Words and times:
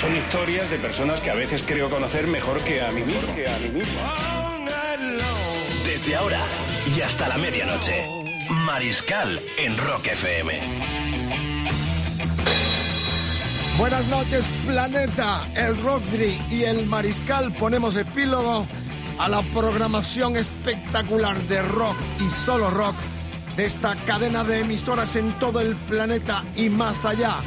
Son 0.00 0.14
historias 0.14 0.70
de 0.70 0.78
personas 0.78 1.20
que 1.20 1.28
a 1.28 1.34
veces 1.34 1.64
creo 1.66 1.90
conocer 1.90 2.28
mejor 2.28 2.60
que 2.60 2.80
a 2.80 2.92
mí 2.92 3.02
mismo. 3.02 3.34
Que 3.34 3.48
a 3.48 3.58
mí 3.58 3.68
mismo. 3.68 4.00
Desde 5.84 6.14
ahora 6.14 6.40
y 6.96 7.00
hasta 7.00 7.26
la 7.26 7.36
medianoche. 7.36 8.06
Mariscal 8.48 9.40
en 9.58 9.76
Rock 9.76 10.06
FM. 10.06 10.60
Buenas 13.76 14.06
noches, 14.06 14.48
planeta. 14.66 15.44
El 15.56 15.76
Rockdry 15.82 16.38
y 16.52 16.62
el 16.62 16.86
Mariscal 16.86 17.52
ponemos 17.54 17.96
epílogo 17.96 18.68
a 19.18 19.28
la 19.28 19.42
programación 19.52 20.36
espectacular 20.36 21.36
de 21.48 21.60
rock 21.62 21.96
y 22.20 22.30
solo 22.30 22.70
rock 22.70 22.94
de 23.56 23.64
esta 23.64 23.96
cadena 23.96 24.44
de 24.44 24.60
emisoras 24.60 25.16
en 25.16 25.36
todo 25.40 25.60
el 25.60 25.74
planeta 25.74 26.44
y 26.54 26.68
más 26.68 27.04
allá, 27.04 27.40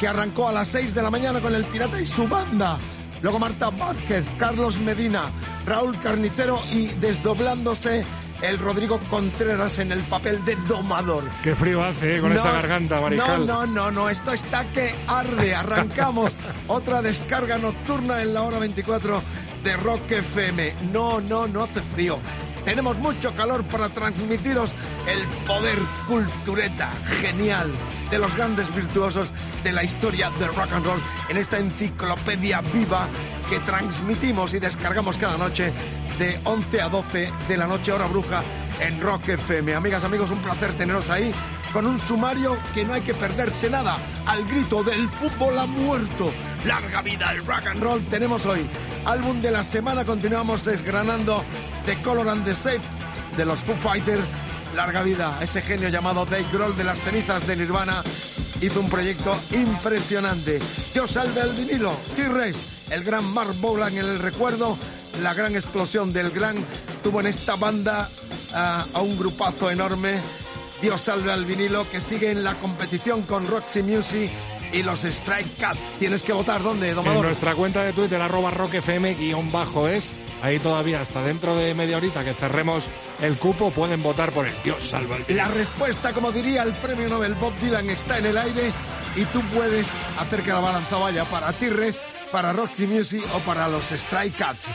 que 0.00 0.08
arrancó 0.08 0.48
a 0.48 0.52
las 0.52 0.68
6 0.68 0.94
de 0.94 1.02
la 1.02 1.10
mañana 1.10 1.40
con 1.40 1.54
el 1.54 1.66
Pirata 1.66 2.00
y 2.00 2.06
su 2.06 2.26
banda. 2.26 2.78
Luego 3.20 3.38
Marta 3.38 3.68
Vázquez, 3.68 4.24
Carlos 4.38 4.78
Medina, 4.78 5.26
Raúl 5.66 5.96
Carnicero 6.00 6.62
y 6.72 6.86
desdoblándose 6.86 8.06
el 8.40 8.58
Rodrigo 8.58 8.98
Contreras 9.10 9.78
en 9.78 9.92
el 9.92 10.00
papel 10.00 10.42
de 10.46 10.56
domador. 10.66 11.24
Qué 11.42 11.54
frío 11.54 11.84
hace 11.84 12.16
eh, 12.16 12.20
con 12.22 12.30
No, 12.30 12.36
esa 12.36 12.50
garganta, 12.50 12.98
Mariscal. 12.98 13.46
No, 13.46 13.66
no, 13.66 13.72
no, 13.74 13.90
no, 13.90 14.08
esto 14.08 14.32
está 14.32 14.64
que 14.72 14.94
arde. 15.06 15.54
Arrancamos 15.54 16.32
otra 16.66 17.02
descarga 17.02 17.58
nocturna 17.58 18.22
en 18.22 18.32
la 18.32 18.42
hora 18.42 18.58
24 18.58 19.22
de 19.62 19.76
Rock 19.76 20.10
FM. 20.12 20.74
No, 20.92 21.20
no, 21.20 21.46
no 21.46 21.64
hace 21.64 21.80
frío. 21.80 22.18
Tenemos 22.64 22.98
mucho 22.98 23.34
calor 23.34 23.64
para 23.64 23.88
transmitiros 23.88 24.74
el 25.06 25.26
poder 25.44 25.78
cultureta 26.06 26.88
genial 27.20 27.70
de 28.10 28.18
los 28.18 28.36
grandes 28.36 28.74
virtuosos 28.74 29.32
de 29.62 29.72
la 29.72 29.82
historia 29.82 30.30
del 30.30 30.54
rock 30.54 30.72
and 30.72 30.86
roll 30.86 31.02
en 31.28 31.36
esta 31.36 31.58
enciclopedia 31.58 32.60
viva 32.60 33.08
que 33.48 33.60
transmitimos 33.60 34.54
y 34.54 34.58
descargamos 34.58 35.16
cada 35.16 35.38
noche 35.38 35.72
de 36.18 36.40
11 36.44 36.82
a 36.82 36.88
12 36.88 37.32
de 37.48 37.56
la 37.56 37.66
noche 37.66 37.92
hora 37.92 38.06
bruja 38.06 38.42
en 38.80 39.00
Rock 39.00 39.30
FM. 39.30 39.74
Amigas, 39.74 40.04
amigos, 40.04 40.30
un 40.30 40.40
placer 40.40 40.72
teneros 40.72 41.10
ahí 41.10 41.32
con 41.72 41.86
un 41.86 41.98
sumario 41.98 42.56
que 42.74 42.84
no 42.84 42.94
hay 42.94 43.02
que 43.02 43.14
perderse 43.14 43.70
nada. 43.70 43.96
Al 44.26 44.44
grito 44.44 44.82
del 44.82 45.08
fútbol 45.08 45.58
ha 45.58 45.66
muerto. 45.66 46.32
Larga 46.64 47.02
vida 47.02 47.32
el 47.32 47.44
rock 47.44 47.66
and 47.66 47.82
roll 47.82 48.04
tenemos 48.08 48.46
hoy. 48.46 48.68
Álbum 49.04 49.40
de 49.40 49.50
la 49.50 49.62
semana 49.62 50.04
continuamos 50.04 50.64
desgranando 50.64 51.44
The 51.84 52.00
Color 52.02 52.28
and 52.28 52.44
the 52.44 52.52
Shape 52.52 52.86
de 53.36 53.44
los 53.44 53.60
Foo 53.60 53.74
Fighters. 53.74 54.24
Larga 54.74 55.02
vida, 55.02 55.38
ese 55.40 55.62
genio 55.62 55.88
llamado 55.88 56.24
Dave 56.24 56.46
Grohl 56.52 56.76
de 56.76 56.84
las 56.84 57.00
cenizas 57.00 57.46
de 57.46 57.56
Nirvana 57.56 58.02
hizo 58.60 58.80
un 58.80 58.88
proyecto 58.88 59.36
impresionante. 59.50 60.60
Dios 60.92 61.10
salve 61.10 61.40
el 61.40 61.52
vinilo, 61.54 61.92
T-Rex, 62.14 62.90
el 62.90 63.02
gran 63.02 63.24
Mark 63.32 63.54
Bolan 63.60 63.96
en 63.96 64.06
el 64.06 64.18
recuerdo, 64.18 64.76
la 65.22 65.34
gran 65.34 65.54
explosión 65.56 66.12
del 66.12 66.30
gran 66.30 66.56
tuvo 67.02 67.20
en 67.20 67.26
esta 67.26 67.56
banda 67.56 68.08
ah, 68.54 68.84
a 68.92 69.00
un 69.00 69.18
grupazo 69.18 69.70
enorme. 69.70 70.20
Dios 70.82 71.02
salve 71.02 71.30
al 71.30 71.44
vinilo 71.44 71.88
que 71.90 72.00
sigue 72.00 72.30
en 72.30 72.42
la 72.42 72.54
competición 72.54 73.22
con 73.22 73.46
Roxy 73.46 73.82
Music 73.82 74.30
y 74.72 74.82
los 74.82 75.04
Strike 75.04 75.58
Cats. 75.58 75.92
Tienes 75.98 76.22
que 76.22 76.32
votar 76.32 76.62
dónde, 76.62 76.90
En 76.90 76.94
domador. 76.94 77.26
nuestra 77.26 77.54
cuenta 77.54 77.82
de 77.84 77.92
Twitter, 77.92 78.20
arroba 78.20 78.50
rockfm 78.50 79.14
guion 79.14 79.52
bajo 79.52 79.88
es. 79.88 80.12
Ahí 80.42 80.58
todavía, 80.58 81.00
hasta 81.00 81.22
dentro 81.22 81.54
de 81.54 81.74
media 81.74 81.98
horita 81.98 82.24
que 82.24 82.32
cerremos 82.32 82.88
el 83.20 83.36
cupo, 83.36 83.70
pueden 83.72 84.02
votar 84.02 84.32
por 84.32 84.46
el 84.46 84.54
Dios 84.64 84.82
salva 84.82 85.16
el 85.26 85.36
La 85.36 85.48
respuesta, 85.48 86.12
como 86.14 86.32
diría 86.32 86.62
el 86.62 86.72
premio 86.72 87.08
Nobel 87.08 87.34
Bob 87.34 87.54
Dylan, 87.56 87.90
está 87.90 88.18
en 88.18 88.26
el 88.26 88.38
aire 88.38 88.72
y 89.16 89.24
tú 89.26 89.42
puedes 89.54 89.90
hacer 90.18 90.42
que 90.42 90.50
la 90.50 90.60
balanza 90.60 90.96
vaya 90.96 91.24
para 91.26 91.52
Tirres, 91.52 92.00
para 92.32 92.52
Roxy 92.54 92.86
Music 92.86 93.22
o 93.34 93.38
para 93.40 93.68
los 93.68 93.90
Strike 93.92 94.36
Cats. 94.36 94.68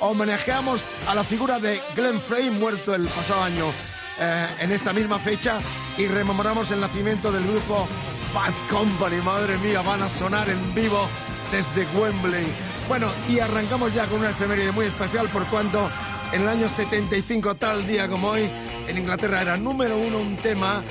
Homenajeamos 0.00 0.82
a 1.08 1.14
la 1.14 1.24
figura 1.24 1.58
de 1.60 1.80
Glenn 1.94 2.20
Frey, 2.20 2.50
muerto 2.50 2.94
el 2.94 3.08
pasado 3.08 3.42
año 3.42 3.72
eh, 4.18 4.46
en 4.60 4.72
esta 4.72 4.92
misma 4.92 5.18
fecha, 5.18 5.58
y 5.98 6.06
rememoramos 6.06 6.70
el 6.70 6.80
nacimiento 6.80 7.30
del 7.32 7.46
grupo 7.46 7.86
Bad 8.34 8.52
Company. 8.70 9.16
Madre 9.22 9.58
mía, 9.58 9.82
van 9.82 10.02
a 10.02 10.08
sonar 10.08 10.48
en 10.48 10.74
vivo 10.74 11.08
desde 11.50 11.86
Wembley. 11.98 12.46
Bueno, 12.88 13.10
y 13.28 13.38
arrancamos 13.40 13.92
ya 13.94 14.06
con 14.06 14.20
una 14.20 14.30
efeméride 14.30 14.72
muy 14.72 14.86
especial 14.86 15.28
por 15.28 15.44
cuanto 15.46 15.90
en 16.32 16.42
el 16.42 16.48
año 16.48 16.68
75, 16.68 17.54
tal 17.56 17.86
día 17.86 18.08
como 18.08 18.30
hoy, 18.30 18.50
en 18.88 18.98
Inglaterra 18.98 19.42
era 19.42 19.56
número 19.56 19.96
uno 19.96 20.18
un 20.18 20.36
tema 20.36 20.82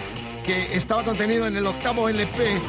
que 0.43 0.75
estaba 0.75 1.03
contenido 1.03 1.47
en 1.47 1.57
el 1.57 1.65
octavo 1.67 2.07
LP 2.07 2.59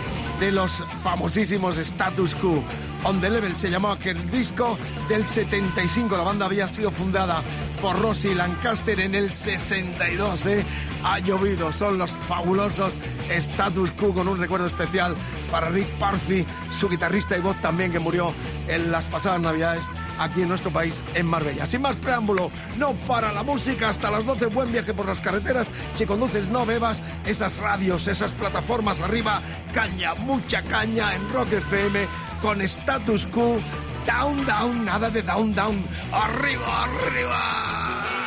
de 0.40 0.52
los 0.52 0.82
famosísimos 1.02 1.78
Status 1.78 2.34
Quo. 2.34 2.62
On 3.08 3.20
the 3.20 3.30
Level 3.30 3.56
se 3.56 3.70
llamó 3.70 3.92
aquel 3.92 4.30
disco 4.32 4.76
del 5.08 5.24
75. 5.24 6.16
La 6.16 6.24
banda 6.24 6.46
había 6.46 6.66
sido 6.66 6.90
fundada 6.90 7.40
por 7.80 7.96
Rossi 7.96 8.34
Lancaster 8.34 8.98
en 8.98 9.14
el 9.14 9.30
62. 9.30 10.46
¿eh? 10.46 10.66
Ha 11.04 11.20
llovido, 11.20 11.70
son 11.70 11.98
los 11.98 12.10
fabulosos 12.10 12.92
Status 13.28 13.92
Quo 13.92 14.12
con 14.12 14.26
un 14.26 14.36
recuerdo 14.36 14.66
especial 14.66 15.14
para 15.52 15.68
Rick 15.68 15.86
Parfi, 15.98 16.44
su 16.76 16.88
guitarrista 16.88 17.36
y 17.36 17.40
voz 17.40 17.60
también 17.60 17.92
que 17.92 18.00
murió 18.00 18.34
en 18.66 18.90
las 18.90 19.06
pasadas 19.06 19.40
navidades 19.40 19.88
aquí 20.18 20.42
en 20.42 20.48
nuestro 20.48 20.72
país, 20.72 21.04
en 21.14 21.26
Marbella. 21.26 21.64
Sin 21.66 21.82
más 21.82 21.94
preámbulo, 21.96 22.50
no 22.76 22.94
para 23.06 23.32
la 23.32 23.44
música, 23.44 23.88
hasta 23.88 24.10
las 24.10 24.26
12, 24.26 24.46
buen 24.46 24.72
viaje 24.72 24.94
por 24.94 25.06
las 25.06 25.20
carreteras. 25.20 25.70
Si 25.92 26.06
conduces, 26.06 26.48
no 26.48 26.66
bebas 26.66 27.02
esas 27.24 27.58
radios, 27.58 28.08
esas 28.08 28.32
plataformas 28.32 29.00
arriba, 29.00 29.40
caña, 29.72 30.14
mucha 30.14 30.62
caña 30.62 31.14
en 31.14 31.28
Rock 31.28 31.52
FM 31.52 32.06
con 32.40 32.60
Status 32.60 33.26
Quo. 33.26 33.60
Down, 34.06 34.44
down, 34.44 34.84
nada 34.84 35.10
de 35.10 35.22
down, 35.22 35.52
down. 35.52 35.84
Arriba, 36.12 36.84
arriba. 36.84 38.25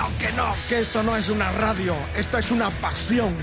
No, 0.00 0.18
que 0.18 0.32
no, 0.32 0.54
que 0.68 0.80
esto 0.80 1.02
no 1.02 1.14
es 1.14 1.28
una 1.28 1.52
radio, 1.52 1.94
esto 2.16 2.38
es 2.38 2.50
una 2.50 2.70
pasión, 2.70 3.34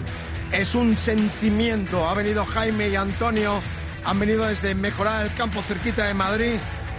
es 0.52 0.74
un 0.74 0.98
sentimiento. 0.98 2.08
Ha 2.08 2.16
venido 2.16 2.46
Jaime 2.46 2.90
y 2.90 2.96
Antonio, 2.96 3.62
han 4.04 4.20
venido 4.20 4.46
desde 4.46 4.74
Mejorar 4.74 5.28
el 5.28 5.34
Campo 5.36 5.62
cerquita 5.62 6.06
de 6.06 6.16
Madrid 6.16 6.56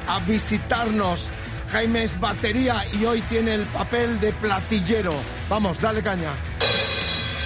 a 0.06 0.20
visitarnos. 0.20 1.26
Jaime 1.72 2.04
es 2.04 2.18
batería 2.20 2.84
y 2.92 3.04
hoy 3.04 3.20
tiene 3.22 3.54
el 3.54 3.66
papel 3.66 4.20
de 4.20 4.32
platillero. 4.32 5.12
Vamos, 5.48 5.80
dale 5.80 6.02
caña. 6.02 6.32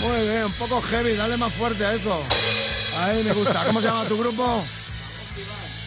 Muy 0.02 0.28
bien, 0.28 0.45
un 0.45 0.52
poco 0.52 0.83
heavy, 0.83 1.14
dale 1.14 1.37
más 1.38 1.52
fuerte 1.52 1.85
a 1.87 1.95
eso. 1.95 2.23
Ahí 2.99 3.25
me 3.25 3.33
gusta. 3.33 3.64
¿Cómo 3.64 3.81
se 3.81 3.88
llama 3.88 4.04
tu 4.04 4.19
grupo? 4.19 4.62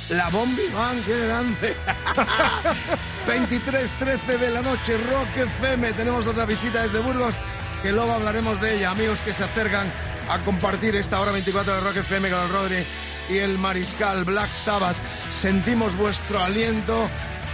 La 0.09 0.29
Bombi 0.29 0.67
Van, 0.73 1.03
qué 1.03 1.19
grande. 1.27 1.77
23.13 3.27 4.37
de 4.37 4.51
la 4.51 4.61
noche, 4.61 4.97
Rock 4.97 5.35
FM. 5.35 5.93
Tenemos 5.93 6.27
otra 6.27 6.45
visita 6.45 6.83
desde 6.83 6.99
Burgos, 6.99 7.35
que 7.81 7.91
luego 7.91 8.13
hablaremos 8.13 8.61
de 8.61 8.77
ella. 8.77 8.91
Amigos 8.91 9.19
que 9.21 9.33
se 9.33 9.43
acercan 9.43 9.91
a 10.29 10.43
compartir 10.43 10.95
esta 10.95 11.19
hora 11.19 11.31
24 11.31 11.73
de 11.73 11.81
Rock 11.81 11.97
FM 11.97 12.29
con 12.29 12.39
el 12.39 12.49
Rodri 12.49 12.85
y 13.29 13.37
el 13.39 13.57
Mariscal 13.57 14.25
Black 14.25 14.49
Sabbath. 14.49 14.95
Sentimos 15.31 15.97
vuestro 15.97 16.39
aliento 16.39 17.09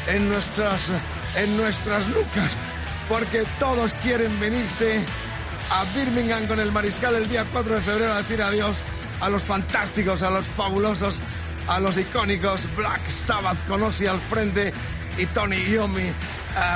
en 0.07 0.27
nuestras, 0.27 0.89
en 1.37 1.55
nuestras 1.55 2.05
nucas, 2.09 2.57
porque 3.07 3.45
todos 3.57 3.93
quieren 3.95 4.37
venirse 4.41 5.01
a 5.69 5.85
Birmingham 5.95 6.47
con 6.47 6.59
el 6.59 6.73
Mariscal 6.73 7.15
el 7.15 7.29
día 7.29 7.45
4 7.49 7.75
de 7.75 7.81
febrero 7.81 8.11
a 8.11 8.17
decir 8.17 8.41
adiós 8.41 8.81
a 9.21 9.29
los 9.29 9.43
fantásticos, 9.43 10.21
a 10.21 10.31
los 10.31 10.49
fabulosos, 10.49 11.19
a 11.67 11.79
los 11.79 11.97
icónicos 11.97 12.67
Black 12.75 13.07
Sabbath 13.07 13.65
con 13.67 13.81
Ozzy 13.83 14.05
al 14.05 14.19
frente 14.19 14.73
y 15.21 15.25
Tony 15.27 15.57
Iommi. 15.57 16.01
Eh, 16.01 16.13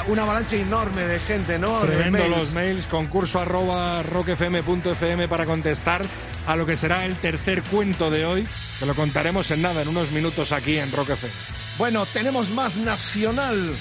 una 0.08 0.22
avalancha 0.22 0.56
enorme 0.56 1.04
de 1.04 1.20
gente, 1.20 1.58
¿no? 1.60 1.82
De 1.82 1.96
Tremendo 1.96 2.20
mails. 2.20 2.38
los 2.38 2.52
mails, 2.54 2.88
concurso 2.88 3.40
arroba 3.40 4.04
rockfm.fm 4.04 5.28
para 5.28 5.46
contestar 5.46 6.06
a 6.46 6.56
lo 6.56 6.66
que 6.66 6.78
será 6.78 7.06
el 7.06 7.18
tercer 7.18 7.64
cuento 7.64 8.10
de 8.12 8.26
hoy, 8.26 8.48
que 8.80 8.86
lo 8.86 8.94
contaremos 8.94 9.50
en 9.52 9.64
nada, 9.64 9.82
en 9.82 9.88
unos 9.88 10.12
minutos 10.12 10.52
aquí 10.52 10.78
en 10.78 10.92
Rock 10.92 11.12
FM. 11.12 11.34
Bueno, 11.78 12.06
tenemos 12.06 12.50
más 12.52 12.78
nacional. 12.78 13.74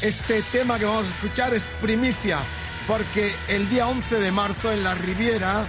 Este 0.00 0.42
tema 0.42 0.78
que 0.78 0.84
vamos 0.84 1.06
a 1.06 1.10
escuchar 1.10 1.54
es 1.54 1.68
primicia, 1.80 2.40
porque 2.86 3.34
el 3.48 3.68
día 3.68 3.86
11 3.86 4.18
de 4.18 4.32
marzo 4.32 4.72
en 4.72 4.82
la 4.82 4.94
Riviera, 4.94 5.68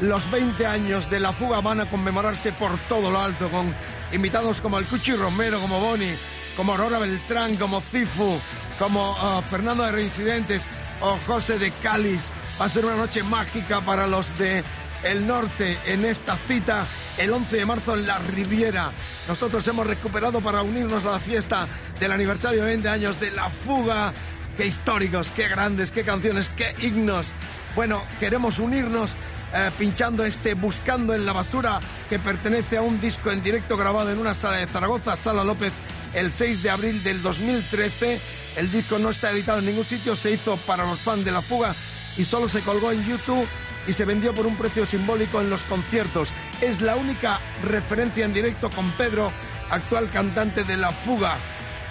los 0.00 0.30
20 0.30 0.66
años 0.66 1.08
de 1.08 1.20
la 1.20 1.32
fuga 1.32 1.60
van 1.60 1.80
a 1.80 1.88
conmemorarse 1.88 2.52
por 2.52 2.78
todo 2.88 3.10
lo 3.10 3.20
alto, 3.20 3.50
con 3.50 3.74
invitados 4.12 4.60
como 4.60 4.78
el 4.78 4.84
Cuchi 4.86 5.12
Romero, 5.12 5.60
como 5.60 5.80
Boni, 5.80 6.12
como 6.56 6.72
Aurora 6.72 6.98
Beltrán, 6.98 7.56
como 7.56 7.80
Cifu, 7.80 8.38
como 8.78 9.14
ah, 9.18 9.42
Fernando 9.42 9.84
de 9.84 9.92
Reincidentes 9.92 10.66
o 11.00 11.18
José 11.26 11.58
de 11.58 11.70
Cáliz. 11.70 12.30
Va 12.60 12.64
a 12.64 12.68
ser 12.68 12.84
una 12.84 12.96
noche 12.96 13.22
mágica 13.22 13.80
para 13.82 14.06
los 14.06 14.36
de 14.38 14.64
el 15.02 15.26
norte 15.26 15.78
en 15.84 16.04
esta 16.04 16.34
cita 16.34 16.86
el 17.18 17.30
11 17.30 17.56
de 17.56 17.66
marzo 17.66 17.94
en 17.94 18.06
la 18.06 18.18
Riviera. 18.18 18.90
Nosotros 19.28 19.66
hemos 19.68 19.86
recuperado 19.86 20.40
para 20.40 20.62
unirnos 20.62 21.04
a 21.04 21.12
la 21.12 21.20
fiesta 21.20 21.68
del 22.00 22.12
aniversario 22.12 22.60
de 22.60 22.66
20 22.66 22.88
años 22.88 23.20
de 23.20 23.30
la 23.30 23.50
fuga. 23.50 24.12
Qué 24.56 24.66
históricos, 24.66 25.30
qué 25.32 25.48
grandes, 25.48 25.92
qué 25.92 26.02
canciones, 26.02 26.50
qué 26.56 26.74
himnos. 26.80 27.34
Bueno, 27.74 28.02
queremos 28.18 28.58
unirnos 28.58 29.14
eh, 29.52 29.70
pinchando 29.78 30.24
este 30.24 30.54
Buscando 30.54 31.14
en 31.14 31.26
la 31.26 31.32
basura 31.32 31.78
que 32.08 32.18
pertenece 32.18 32.78
a 32.78 32.82
un 32.82 32.98
disco 32.98 33.30
en 33.30 33.42
directo 33.42 33.76
grabado 33.76 34.10
en 34.10 34.18
una 34.18 34.34
sala 34.34 34.56
de 34.56 34.66
Zaragoza, 34.66 35.14
Sala 35.16 35.44
López, 35.44 35.72
el 36.16 36.32
6 36.32 36.62
de 36.62 36.70
abril 36.70 37.02
del 37.04 37.22
2013. 37.22 38.20
El 38.56 38.72
disco 38.72 38.98
no 38.98 39.10
está 39.10 39.30
editado 39.30 39.58
en 39.58 39.66
ningún 39.66 39.84
sitio, 39.84 40.16
se 40.16 40.32
hizo 40.32 40.56
para 40.56 40.86
los 40.86 40.98
fans 40.98 41.24
de 41.24 41.30
la 41.30 41.42
fuga 41.42 41.74
y 42.16 42.24
solo 42.24 42.48
se 42.48 42.62
colgó 42.62 42.90
en 42.90 43.06
YouTube 43.06 43.46
y 43.86 43.92
se 43.92 44.06
vendió 44.06 44.34
por 44.34 44.46
un 44.46 44.56
precio 44.56 44.86
simbólico 44.86 45.40
en 45.42 45.50
los 45.50 45.62
conciertos. 45.64 46.32
Es 46.62 46.80
la 46.80 46.96
única 46.96 47.38
referencia 47.62 48.24
en 48.24 48.32
directo 48.32 48.70
con 48.70 48.90
Pedro, 48.92 49.30
actual 49.70 50.10
cantante 50.10 50.64
de 50.64 50.78
La 50.78 50.90
Fuga. 50.90 51.36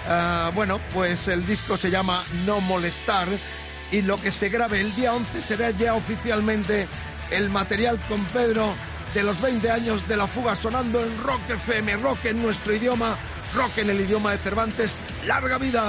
Ah, 0.07 0.51
bueno, 0.53 0.81
pues 0.91 1.27
el 1.27 1.45
disco 1.45 1.77
se 1.77 1.91
llama 1.91 2.23
No 2.45 2.61
Molestar 2.61 3.27
y 3.91 4.01
lo 4.01 4.19
que 4.19 4.31
se 4.31 4.49
grabe 4.49 4.81
el 4.81 4.93
día 4.95 5.13
11 5.13 5.39
será 5.39 5.69
ya 5.69 5.93
oficialmente 5.93 6.87
el 7.29 7.49
material 7.51 7.99
con 8.07 8.23
Pedro 8.25 8.75
de 9.13 9.23
los 9.23 9.39
20 9.39 9.69
años 9.71 10.07
de 10.07 10.17
La 10.17 10.27
Fuga 10.27 10.55
sonando 10.55 11.01
en 11.01 11.17
Rock 11.19 11.49
FM, 11.49 11.97
rock 11.97 12.25
en 12.25 12.41
nuestro 12.41 12.75
idioma, 12.75 13.17
rock 13.55 13.77
en 13.77 13.89
el 13.89 14.01
idioma 14.01 14.31
de 14.31 14.37
Cervantes. 14.37 14.95
¡Larga 15.25 15.57
vida! 15.57 15.81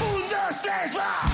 Un, 0.00 0.22
dos, 0.30 1.33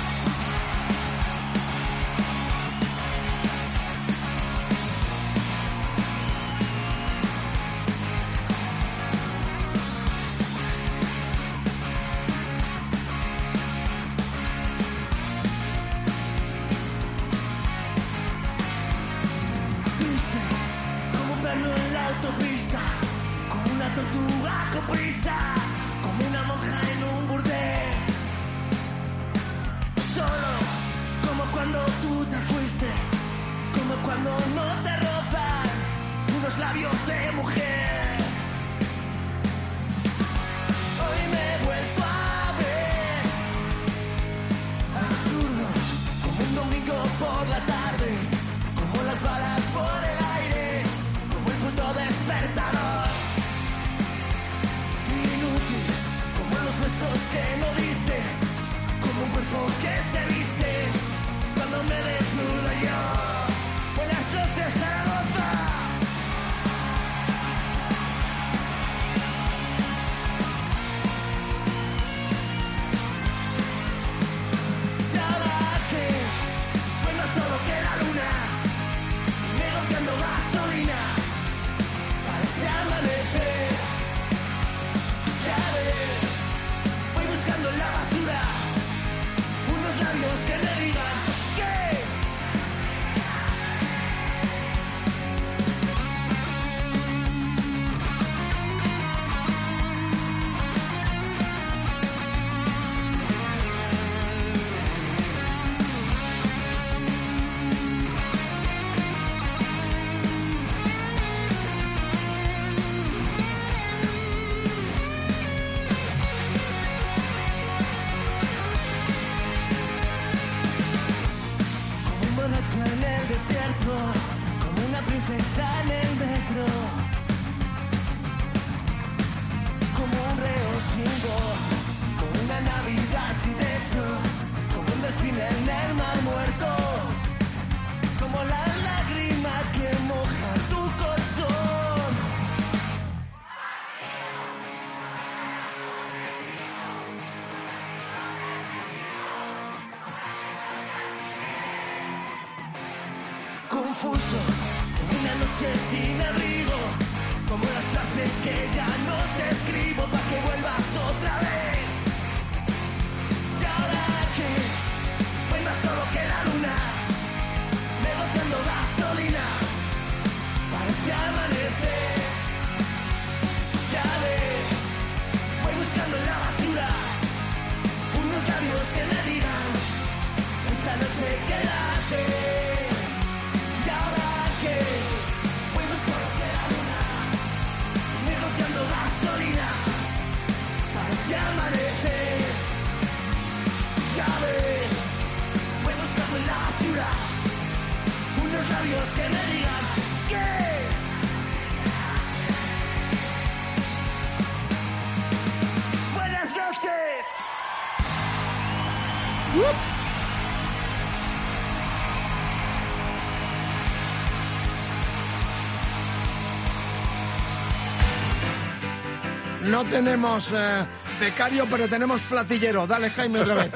No 219.83 219.89
tenemos 219.89 220.47
eh, 220.53 220.85
becario, 221.19 221.67
pero 221.71 221.89
tenemos 221.89 222.21
platillero. 222.23 222.87
Dale, 222.87 223.09
Jaime, 223.09 223.41
otra 223.41 223.55
vez. 223.55 223.73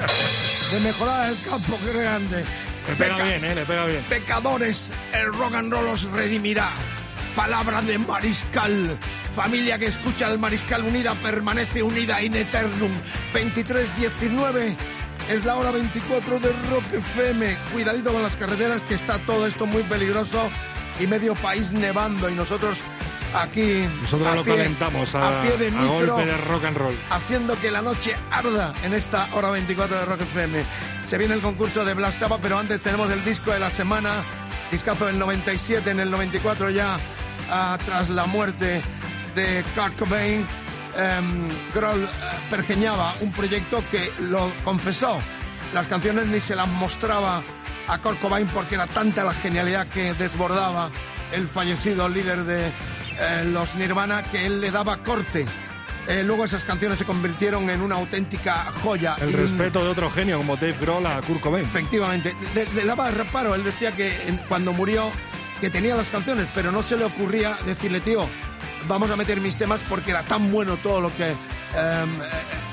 De 0.71 0.79
mejorar 0.81 1.31
el 1.31 1.37
campo, 1.41 1.79
qué 1.83 1.93
grande. 1.99 2.45
Le 2.87 2.95
pega 2.95 3.15
Peca- 3.15 3.23
bien, 3.25 3.43
¿eh? 3.45 3.55
Le 3.55 3.65
pega 3.65 3.85
bien. 3.85 4.03
Pecadores, 4.07 4.91
el 5.13 5.33
rock 5.33 5.55
and 5.55 5.73
roll 5.73 5.87
os 5.87 6.03
redimirá. 6.11 6.69
Palabra 7.35 7.81
de 7.81 7.97
Mariscal. 7.97 8.95
Familia 9.31 9.79
que 9.79 9.87
escucha 9.87 10.27
al 10.27 10.37
Mariscal 10.37 10.83
unida 10.83 11.15
permanece 11.15 11.81
unida 11.81 12.21
in 12.21 12.35
eternum. 12.35 12.91
23-19 13.33 14.75
es 15.31 15.43
la 15.43 15.55
hora 15.55 15.71
24 15.71 16.39
de 16.39 16.49
Rock 16.69 16.83
FM. 16.93 17.57
Cuidadito 17.73 18.13
con 18.13 18.21
las 18.21 18.35
carreteras 18.35 18.81
que 18.83 18.93
está 18.93 19.17
todo 19.25 19.47
esto 19.47 19.65
muy 19.65 19.81
peligroso 19.81 20.51
y 20.99 21.07
medio 21.07 21.33
país 21.33 21.71
nevando 21.71 22.29
y 22.29 22.35
nosotros 22.35 22.77
aquí 23.41 23.85
Nosotros 24.01 24.27
a 24.29 24.35
lo 24.35 24.43
pie- 24.43 24.55
calentamos 24.57 25.15
a, 25.15 25.39
a 25.39 25.41
pie 25.41 25.57
de 25.57 25.67
a 25.67 25.71
micro, 25.71 26.13
golpe 26.15 26.25
de 26.25 26.37
rock 26.37 26.65
and 26.65 26.77
roll. 26.77 26.95
haciendo 27.11 27.59
que 27.59 27.71
la 27.71 27.81
noche 27.81 28.15
arda 28.31 28.73
en 28.83 28.93
esta 28.93 29.27
hora 29.33 29.49
24 29.51 29.97
de 29.99 30.05
Rock 30.05 30.21
FM. 30.21 30.63
Se 31.05 31.17
viene 31.17 31.35
el 31.35 31.41
concurso 31.41 31.85
de 31.85 31.93
Blast 31.93 32.19
Chapa, 32.19 32.37
pero 32.41 32.57
antes 32.57 32.81
tenemos 32.81 33.09
el 33.11 33.23
disco 33.23 33.51
de 33.51 33.59
la 33.59 33.69
semana, 33.69 34.11
discazo 34.71 35.05
del 35.05 35.19
97, 35.19 35.91
en 35.91 35.99
el 35.99 36.09
94 36.09 36.69
ya, 36.71 36.97
ah, 37.51 37.77
tras 37.85 38.09
la 38.09 38.25
muerte 38.25 38.81
de 39.35 39.63
Kurt 39.75 39.95
Cobain, 39.99 40.45
Grohl 41.73 42.03
eh, 42.03 42.07
pergeñaba 42.49 43.13
un 43.21 43.31
proyecto 43.33 43.83
que 43.91 44.11
lo 44.21 44.49
confesó. 44.63 45.19
Las 45.73 45.87
canciones 45.87 46.25
ni 46.27 46.39
se 46.39 46.55
las 46.55 46.67
mostraba 46.69 47.41
a 47.87 47.97
Kurt 47.99 48.19
Cobain 48.19 48.47
porque 48.47 48.75
era 48.75 48.87
tanta 48.87 49.23
la 49.23 49.33
genialidad 49.33 49.87
que 49.87 50.13
desbordaba 50.13 50.89
el 51.33 51.47
fallecido 51.47 52.07
líder 52.09 52.43
de 52.45 52.71
eh, 53.19 53.43
los 53.45 53.75
Nirvana 53.75 54.23
que 54.23 54.45
él 54.45 54.61
le 54.61 54.71
daba 54.71 54.97
corte. 55.03 55.45
Eh, 56.07 56.21
luego 56.23 56.45
esas 56.45 56.63
canciones 56.63 56.99
se 56.99 57.05
convirtieron 57.05 57.67
en 57.69 57.81
una 57.81 57.95
auténtica 57.95 58.65
joya. 58.83 59.15
El 59.19 59.31
Y- 59.31 59.33
respeto 59.33 59.83
de 59.83 59.89
otro 59.89 60.09
genio 60.11 60.37
como 60.37 60.55
Dave 60.55 60.75
Grohl 60.79 61.05
a 61.05 61.19
Kurt 61.21 61.41
Cobain. 61.41 61.65
Efectivamente. 61.65 62.35
Le, 62.53 62.65
le 62.73 62.85
daba 62.85 63.09
reparo. 63.11 63.55
Él 63.55 63.63
decía 63.63 63.91
que 63.91 64.27
en- 64.27 64.37
cuando 64.47 64.71
murió 64.73 65.11
que 65.61 65.69
tenía 65.71 65.95
las 65.95 66.09
canciones, 66.09 66.47
pero 66.53 66.71
no 66.71 66.83
se 66.83 66.95
le 66.97 67.05
ocurría 67.05 67.57
decirle, 67.65 68.01
tío, 68.01 68.27
vamos 68.87 69.09
a 69.09 69.15
meter 69.15 69.41
mis 69.41 69.57
temas 69.57 69.81
porque 69.89 70.11
era 70.11 70.23
tan 70.23 70.51
bueno 70.51 70.77
todo 70.77 71.01
lo 71.01 71.15
que 71.15 71.29
em, 71.31 71.35
eh, 71.35 72.25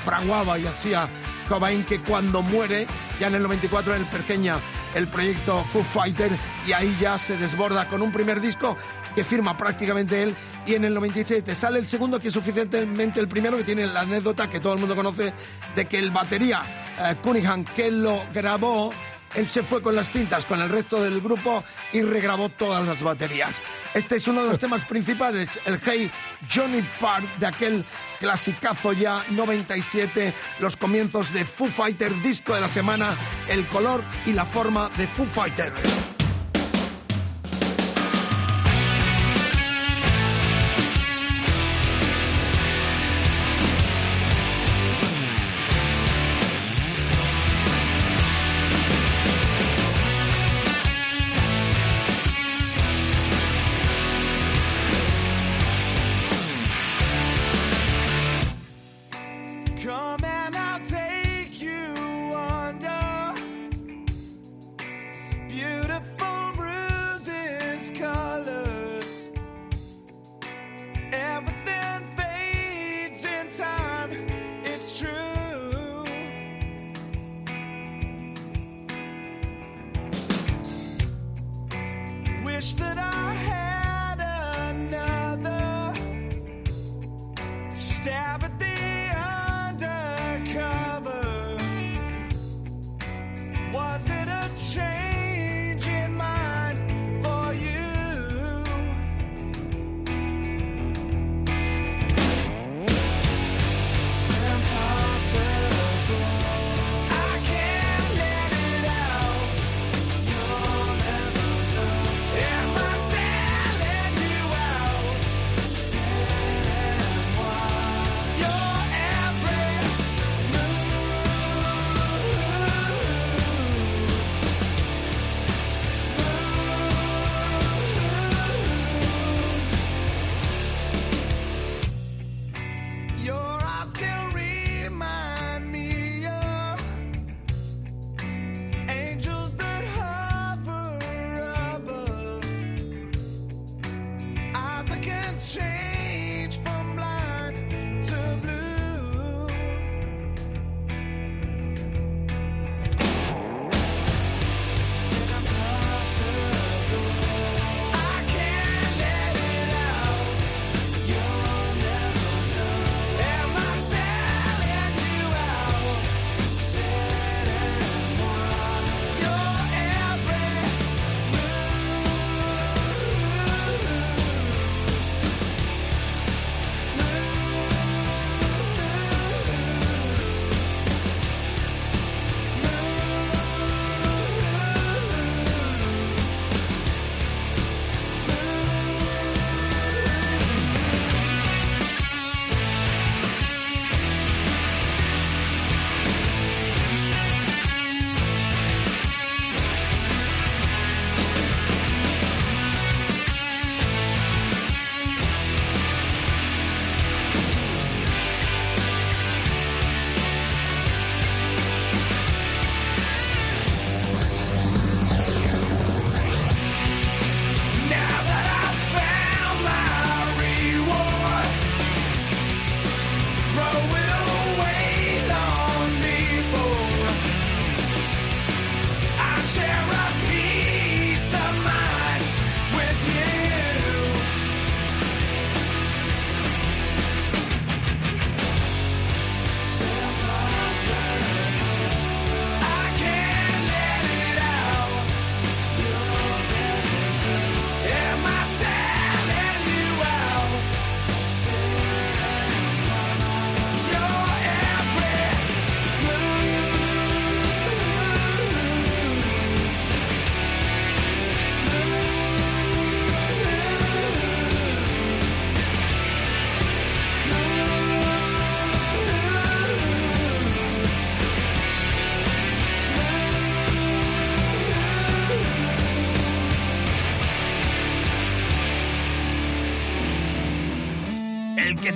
fraguaba 0.05 0.59
y 0.59 0.67
hacía 0.67 1.07
Cobain 1.49 1.83
que 1.85 1.99
cuando 2.01 2.41
muere, 2.41 2.85
ya 3.19 3.27
en 3.27 3.35
el 3.35 3.43
94 3.43 3.95
él 3.95 4.05
pergeña 4.11 4.57
el 4.95 5.07
proyecto 5.07 5.63
Foo 5.63 5.83
Fighter 5.83 6.31
y 6.67 6.73
ahí 6.73 6.95
ya 6.99 7.17
se 7.17 7.35
desborda 7.37 7.87
con 7.87 8.01
un 8.01 8.11
primer 8.11 8.39
disco 8.41 8.77
que 9.15 9.23
firma 9.23 9.57
prácticamente 9.57 10.23
él 10.23 10.35
y 10.65 10.75
en 10.75 10.85
el 10.85 10.93
97 10.93 11.55
sale 11.55 11.79
el 11.79 11.87
segundo 11.87 12.19
que 12.19 12.27
es 12.29 12.33
suficientemente 12.33 13.19
el 13.19 13.27
primero 13.27 13.57
que 13.57 13.63
tiene 13.63 13.85
la 13.87 14.01
anécdota 14.01 14.49
que 14.49 14.59
todo 14.59 14.73
el 14.73 14.79
mundo 14.79 14.95
conoce 14.95 15.33
de 15.75 15.85
que 15.85 15.99
el 15.99 16.11
batería 16.11 16.63
eh, 16.99 17.15
Cunningham 17.21 17.63
que 17.63 17.91
lo 17.91 18.23
grabó 18.33 18.91
él 19.35 19.47
se 19.47 19.63
fue 19.63 19.81
con 19.81 19.95
las 19.95 20.11
cintas 20.11 20.45
con 20.45 20.61
el 20.61 20.69
resto 20.69 21.01
del 21.01 21.21
grupo 21.21 21.63
y 21.91 22.01
regrabó 22.01 22.49
todas 22.49 22.85
las 22.85 23.01
baterías. 23.01 23.61
Este 23.93 24.17
es 24.17 24.27
uno 24.27 24.41
de 24.43 24.49
los 24.49 24.59
temas 24.63 24.83
principales, 24.83 25.59
el 25.65 25.79
Hey 25.83 26.11
Johnny 26.53 26.83
Park 26.99 27.25
de 27.39 27.47
aquel 27.47 27.85
clasicazo 28.19 28.93
ya 28.93 29.23
97, 29.29 30.33
los 30.59 30.77
comienzos 30.77 31.33
de 31.33 31.45
Foo 31.45 31.67
Fighter, 31.67 32.13
disco 32.21 32.53
de 32.53 32.61
la 32.61 32.67
semana, 32.67 33.15
el 33.49 33.65
color 33.67 34.03
y 34.25 34.33
la 34.33 34.45
forma 34.45 34.89
de 34.97 35.07
Foo 35.07 35.25
Fighter. 35.25 35.73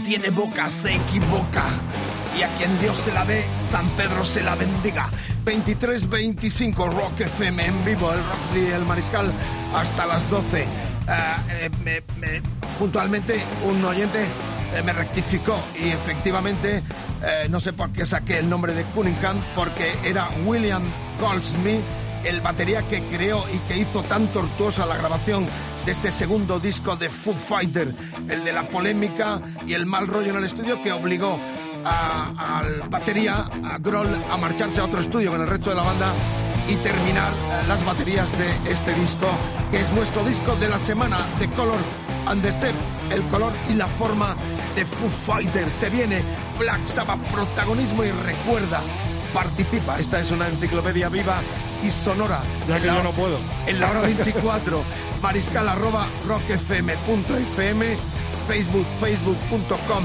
Tiene 0.08 0.30
boca 0.30 0.70
se 0.70 0.96
equivoca. 0.96 1.64
Y 2.40 2.42
a 2.42 2.48
quien 2.56 2.80
Dios 2.80 2.96
se 2.96 3.12
la 3.12 3.26
dé, 3.26 3.44
San 3.60 3.86
Pedro 3.90 4.24
se 4.24 4.42
la 4.42 4.56
bendiga. 4.56 5.10
23-25 5.44 6.90
Rock 6.90 7.20
FM 7.22 7.66
en 7.66 7.84
vivo, 7.86 8.12
el 8.14 8.20
Rock 8.20 8.56
y 8.56 8.72
el 8.72 8.86
Mariscal 8.86 9.34
hasta 9.76 10.06
las 10.06 10.30
12. 10.30 10.66
Ah, 11.10 11.42
eh, 11.50 11.70
me- 11.84 12.02
me- 12.20 12.42
puntualmente 12.80 13.42
un 13.66 13.84
oyente 13.84 14.24
eh, 14.76 14.82
me 14.84 14.94
rectificó 14.94 15.58
y 15.82 15.90
efectivamente 15.90 16.84
eh, 17.24 17.48
no 17.50 17.60
sé 17.60 17.74
por 17.74 17.90
qué 17.92 18.06
saqué 18.06 18.40
el 18.40 18.50
nombre 18.50 18.74
de 18.74 18.84
Cunningham 18.86 19.42
porque 19.56 19.94
era 20.06 20.30
William 20.46 20.84
Goldsmith, 21.20 21.82
el 22.24 22.40
batería 22.42 22.88
que 22.88 23.02
creó 23.04 23.44
y 23.54 23.58
que 23.68 23.78
hizo 23.78 24.04
tan 24.04 24.28
tortuosa 24.28 24.86
la 24.86 24.96
grabación 24.98 25.48
de 25.88 25.94
este 25.94 26.12
segundo 26.12 26.60
disco 26.60 26.98
de 26.98 27.08
Foo 27.10 27.34
Fighter, 27.34 27.96
el 28.28 28.44
de 28.44 28.52
la 28.52 28.68
polémica 28.70 29.42
y 29.66 29.74
el 29.74 29.86
mal 29.86 30.06
rollo 30.06 30.32
en 30.32 30.36
el 30.36 30.44
estudio 30.44 30.82
que 30.82 30.92
obligó 30.92 31.40
a- 31.86 32.60
al 32.60 32.90
batería, 32.90 33.50
a 33.64 33.78
Grohl, 33.78 34.10
a 34.30 34.36
marcharse 34.36 34.82
a 34.82 34.84
otro 34.84 35.00
estudio 35.00 35.32
con 35.32 35.40
el 35.40 35.48
resto 35.48 35.70
de 35.70 35.78
la 35.78 35.84
banda 35.84 36.12
y 36.68 36.76
terminar 36.76 37.32
eh, 37.32 37.68
las 37.70 37.86
baterías 37.86 38.30
de 38.38 38.70
este 38.70 38.94
disco, 38.96 39.28
que 39.72 39.80
es 39.80 39.94
nuestro 39.94 40.26
disco 40.26 40.58
de 40.58 40.68
la 40.68 40.78
semana, 40.78 41.20
The 41.40 41.50
Color 41.52 41.80
and 42.26 42.46
Step, 42.52 42.76
el 43.10 43.22
color 43.30 43.54
y 43.70 43.74
la 43.76 43.88
forma 43.88 44.36
de 44.76 44.84
Foo 44.84 45.08
Fighter. 45.10 45.70
Se 45.72 45.90
viene 45.90 46.22
Black 46.60 46.86
Sabbath, 46.86 47.22
protagonismo 47.32 48.04
y 48.04 48.12
recuerda, 48.12 48.82
participa. 49.34 50.00
Esta 50.00 50.20
es 50.20 50.32
una 50.32 50.48
enciclopedia 50.48 51.10
viva 51.10 51.42
y 51.84 51.92
sonora. 51.92 52.42
Ya 52.68 52.80
que 52.80 52.88
yo 52.88 53.04
no 53.04 53.12
puedo. 53.12 53.40
En 53.66 53.80
la 53.80 53.92
hora 53.92 54.02
24, 54.02 54.82
mariscal 55.22 55.70
arroba 55.70 56.08
rockfm.fm, 56.28 57.98
facebook, 58.48 58.86
facebook.com 59.00 60.04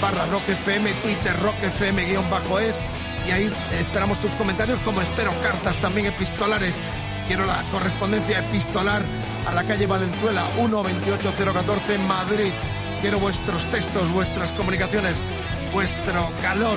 barra 0.00 0.26
rockfm, 0.26 0.92
twitter 1.02 1.34
rockfm 1.40 2.06
guion 2.06 2.28
bajo 2.28 2.58
es, 2.58 2.80
y 3.26 3.30
ahí 3.30 3.50
esperamos 3.78 4.18
tus 4.18 4.32
comentarios, 4.32 4.78
como 4.80 5.00
espero 5.00 5.32
cartas 5.42 5.78
también 5.80 6.06
epistolares. 6.08 6.76
Quiero 7.26 7.46
la 7.46 7.62
correspondencia 7.70 8.40
epistolar 8.40 9.02
a 9.46 9.54
la 9.54 9.64
calle 9.64 9.86
Valenzuela 9.86 10.46
128014 10.58 11.98
Madrid. 11.98 12.52
Quiero 13.00 13.18
vuestros 13.18 13.64
textos, 13.66 14.12
vuestras 14.12 14.52
comunicaciones, 14.52 15.16
vuestro 15.72 16.30
calor 16.42 16.76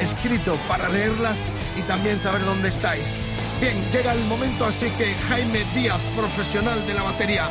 escrito 0.00 0.56
para 0.68 0.88
leerlas 0.88 1.44
y 1.78 1.82
también 1.82 2.20
saber 2.20 2.44
dónde 2.44 2.68
estáis. 2.68 3.14
Bien, 3.60 3.82
llega 3.90 4.12
el 4.12 4.24
momento, 4.26 4.66
así 4.66 4.90
que 4.98 5.14
Jaime 5.28 5.64
Díaz, 5.74 6.00
profesional 6.14 6.86
de 6.86 6.94
la 6.94 7.02
batería 7.02 7.48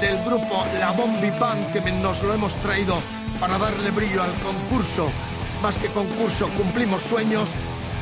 del 0.00 0.22
grupo 0.24 0.64
La 0.78 0.92
Bombi 0.92 1.30
Band, 1.30 1.72
que 1.72 1.80
nos 1.92 2.22
lo 2.22 2.32
hemos 2.32 2.54
traído 2.56 2.94
para 3.40 3.58
darle 3.58 3.90
brillo 3.90 4.22
al 4.22 4.32
concurso. 4.34 5.10
Más 5.62 5.76
que 5.76 5.88
concurso, 5.88 6.48
cumplimos 6.56 7.02
sueños 7.02 7.48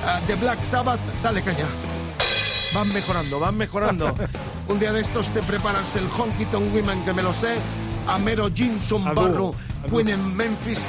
ah, 0.05 0.21
de 0.27 0.35
Black 0.35 0.63
Sabbath. 0.63 1.01
Dale 1.23 1.43
caña. 1.43 1.67
Van 2.75 2.93
mejorando, 2.93 3.41
van 3.41 3.57
mejorando. 3.57 4.15
Un 4.69 4.79
día 4.79 4.93
de 4.93 5.01
estos 5.01 5.31
te 5.31 5.43
preparas 5.43 5.97
el 5.97 6.09
Honky 6.09 6.45
Tonk 6.45 6.75
Women, 6.75 7.05
que 7.05 7.13
me 7.15 7.23
lo 7.23 7.33
sé. 7.33 7.57
A 8.07 8.19
Mero 8.19 8.51
Jimson 8.53 9.05
Barro. 9.15 9.55
Queen 9.87 10.09
en 10.09 10.37
Memphis. 10.37 10.81
Eh, 10.81 10.85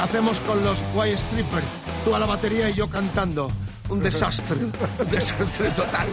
hacemos 0.00 0.38
con 0.40 0.62
los 0.64 0.78
White 0.94 1.14
Stripper. 1.16 1.62
Tú 2.04 2.14
a 2.14 2.18
la 2.18 2.26
batería 2.26 2.68
y 2.70 2.74
yo 2.74 2.88
cantando. 2.88 3.50
Un 3.88 4.02
desastre, 4.02 4.56
un 4.64 4.72
desastre 5.10 5.70
total. 5.70 6.08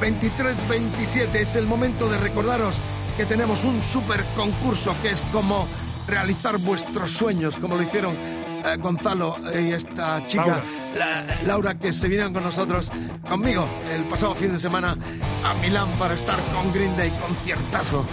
23-27 0.00 1.34
es 1.36 1.56
el 1.56 1.66
momento 1.66 2.08
de 2.08 2.18
recordaros 2.18 2.76
que 3.16 3.24
tenemos 3.26 3.64
un 3.64 3.82
super 3.82 4.24
concurso 4.36 4.94
que 5.02 5.10
es 5.10 5.22
como 5.32 5.68
realizar 6.08 6.58
vuestros 6.58 7.10
sueños, 7.12 7.56
como 7.56 7.76
lo 7.76 7.82
hicieron 7.82 8.16
eh, 8.16 8.76
Gonzalo 8.80 9.36
y 9.54 9.70
esta 9.72 10.26
chica 10.26 10.46
Laura. 10.46 10.64
la- 10.96 11.42
Laura, 11.46 11.78
que 11.78 11.92
se 11.92 12.08
vinieron 12.08 12.32
con 12.32 12.42
nosotros, 12.42 12.90
conmigo, 13.28 13.68
el 13.92 14.04
pasado 14.08 14.34
fin 14.34 14.52
de 14.52 14.58
semana 14.58 14.96
a 15.44 15.54
Milán 15.60 15.88
para 15.98 16.14
estar 16.14 16.38
con 16.54 16.72
Green 16.72 16.96
Day, 16.96 17.12
conciertazo 17.24 18.04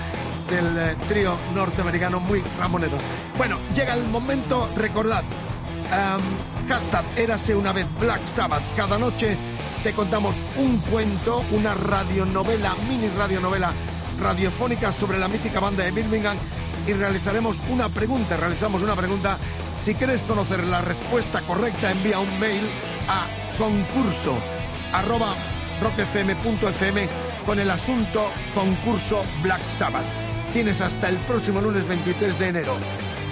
del 0.50 0.78
eh, 0.78 0.96
trío 1.08 1.38
norteamericano 1.54 2.20
muy 2.20 2.44
ramoneros. 2.58 3.02
Bueno, 3.38 3.58
llega 3.76 3.94
el 3.94 4.08
momento, 4.08 4.70
recordad, 4.76 5.24
um, 5.24 6.68
hashtag 6.68 7.06
Érase 7.16 7.56
una 7.56 7.72
vez 7.72 7.86
Black 8.00 8.26
Sabbath. 8.26 8.64
Cada 8.76 8.98
noche 8.98 9.38
te 9.84 9.94
contamos 9.94 10.38
un 10.58 10.78
cuento, 10.80 11.44
una 11.52 11.74
radionovela, 11.74 12.76
mini 12.88 13.10
radionovela 13.10 13.72
radiofónica 14.20 14.92
sobre 14.92 15.18
la 15.18 15.28
mítica 15.28 15.60
banda 15.60 15.84
de 15.84 15.92
Birmingham 15.92 16.38
y 16.88 16.94
realizaremos 16.94 17.58
una 17.70 17.90
pregunta, 17.90 18.38
realizamos 18.38 18.82
una 18.82 18.96
pregunta. 18.96 19.38
Si 19.80 19.96
quieres 19.96 20.24
conocer 20.24 20.64
la 20.66 20.82
respuesta 20.82 21.42
correcta, 21.42 21.92
envía 21.92 22.20
un 22.20 22.40
mail 22.40 22.68
a 23.08 23.28
concurso 23.58 24.38
arroba 24.92 25.36
rockfm.fm 25.82 27.10
con 27.46 27.60
el 27.60 27.70
asunto 27.70 28.30
concurso 28.54 29.24
Black 29.42 29.66
Sabbath. 29.68 30.29
Tienes 30.54 30.82
hasta 30.82 31.10
el 31.10 31.18
próximo 31.18 31.62
lunes 31.62 31.88
23 31.88 32.40
de 32.40 32.48
enero. 32.48 32.76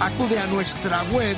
Acude 0.00 0.38
a 0.38 0.46
nuestra 0.46 1.02
web 1.04 1.36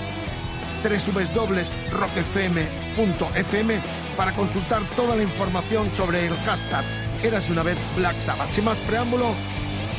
www.rockfm.fm 0.83 3.83
para 4.17 4.35
consultar 4.35 4.83
toda 4.95 5.17
la 5.17 5.23
información 5.23 5.91
sobre 5.91 6.27
el 6.27 6.37
hashtag 6.37 6.85
Érase 7.23 7.53
una 7.53 7.63
vez 7.63 7.79
Black 7.97 8.19
Sabbath. 8.19 8.51
Sin 8.51 8.65
más 8.65 8.79
preámbulo, 8.79 9.35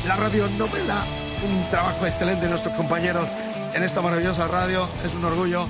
la 0.06 0.16
radionovela, 0.16 1.04
un 1.44 1.70
trabajo 1.70 2.06
excelente 2.06 2.44
de 2.44 2.50
nuestros 2.50 2.76
compañeros 2.76 3.28
en 3.74 3.82
esta 3.82 4.02
maravillosa 4.02 4.46
radio, 4.48 4.88
es 5.04 5.14
un 5.14 5.24
orgullo. 5.24 5.66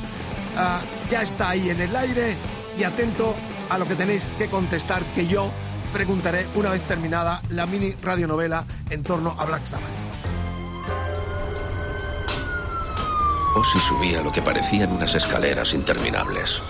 Ah, 0.57 0.81
ya 1.11 1.23
está 1.23 1.51
ahí 1.51 1.71
en 1.71 1.81
el 1.81 1.95
aire 1.95 2.37
y 2.79 2.85
atento 2.85 3.35
a 3.69 3.79
lo 3.79 3.87
que 3.87 3.97
tenéis 3.97 4.29
que 4.39 4.49
contestar, 4.49 5.03
que 5.15 5.27
yo 5.27 5.51
preguntaré 5.93 6.47
una 6.55 6.71
vez 6.71 6.87
terminada 6.87 7.43
la 7.51 7.67
mini 7.67 7.93
radionovela 8.03 8.65
en 8.89 9.03
torno 9.03 9.37
a 9.39 9.45
Black 9.45 9.67
Sabbath. 9.67 10.02
Ozzy 13.55 13.79
subía 13.81 14.23
lo 14.23 14.33
que 14.33 14.41
parecían 14.41 14.93
unas 14.93 15.15
escaleras 15.15 15.75
interminables. 15.75 16.63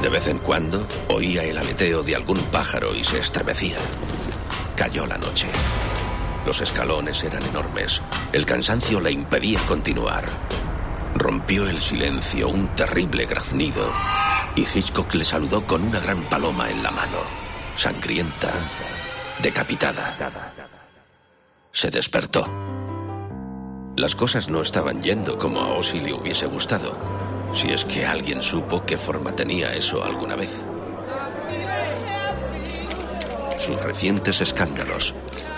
De 0.00 0.08
vez 0.08 0.28
en 0.28 0.38
cuando 0.38 0.86
oía 1.08 1.42
el 1.42 1.58
aleteo 1.58 2.02
de 2.02 2.14
algún 2.14 2.38
pájaro 2.44 2.94
y 2.94 3.02
se 3.02 3.18
estremecía. 3.18 3.78
Cayó 4.76 5.06
la 5.06 5.18
noche. 5.18 5.48
Los 6.46 6.60
escalones 6.60 7.22
eran 7.24 7.44
enormes. 7.44 8.00
El 8.32 8.46
cansancio 8.46 9.00
le 9.00 9.10
impedía 9.10 9.60
continuar. 9.66 10.24
Rompió 11.16 11.66
el 11.66 11.80
silencio 11.80 12.48
un 12.48 12.68
terrible 12.76 13.26
graznido 13.26 13.90
y 14.54 14.60
Hitchcock 14.62 15.12
le 15.14 15.24
saludó 15.24 15.66
con 15.66 15.82
una 15.82 15.98
gran 15.98 16.22
paloma 16.24 16.70
en 16.70 16.82
la 16.82 16.92
mano, 16.92 17.18
sangrienta, 17.76 18.52
decapitada. 19.42 20.16
Se 21.72 21.90
despertó. 21.90 22.67
Las 23.98 24.14
cosas 24.14 24.48
no 24.48 24.62
estaban 24.62 25.02
yendo 25.02 25.36
como 25.38 25.58
a 25.58 25.76
Ozzy 25.76 25.98
le 25.98 26.12
hubiese 26.12 26.46
gustado, 26.46 26.94
si 27.52 27.70
es 27.70 27.84
que 27.84 28.06
alguien 28.06 28.42
supo 28.42 28.84
qué 28.86 28.96
forma 28.96 29.34
tenía 29.34 29.74
eso 29.74 30.04
alguna 30.04 30.36
vez. 30.36 30.62
Sus 33.58 33.82
recientes 33.82 34.40
escándalos, 34.40 35.14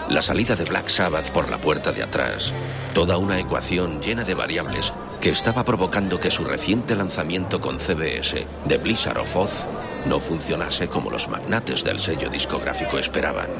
la 0.08 0.22
salida 0.22 0.56
de 0.56 0.64
Black 0.64 0.88
Sabbath 0.88 1.28
por 1.32 1.50
la 1.50 1.58
puerta 1.58 1.92
de 1.92 2.02
atrás, 2.02 2.50
toda 2.94 3.18
una 3.18 3.38
ecuación 3.38 4.00
llena 4.00 4.24
de 4.24 4.32
variables 4.32 4.90
que 5.20 5.28
estaba 5.28 5.62
provocando 5.62 6.18
que 6.18 6.30
su 6.30 6.42
reciente 6.44 6.96
lanzamiento 6.96 7.60
con 7.60 7.78
CBS 7.78 8.46
de 8.64 8.78
Blizzard 8.78 9.18
of 9.18 9.36
Oz 9.36 9.66
no 10.06 10.18
funcionase 10.18 10.88
como 10.88 11.10
los 11.10 11.28
magnates 11.28 11.84
del 11.84 11.98
sello 11.98 12.30
discográfico 12.30 12.98
esperaban. 12.98 13.50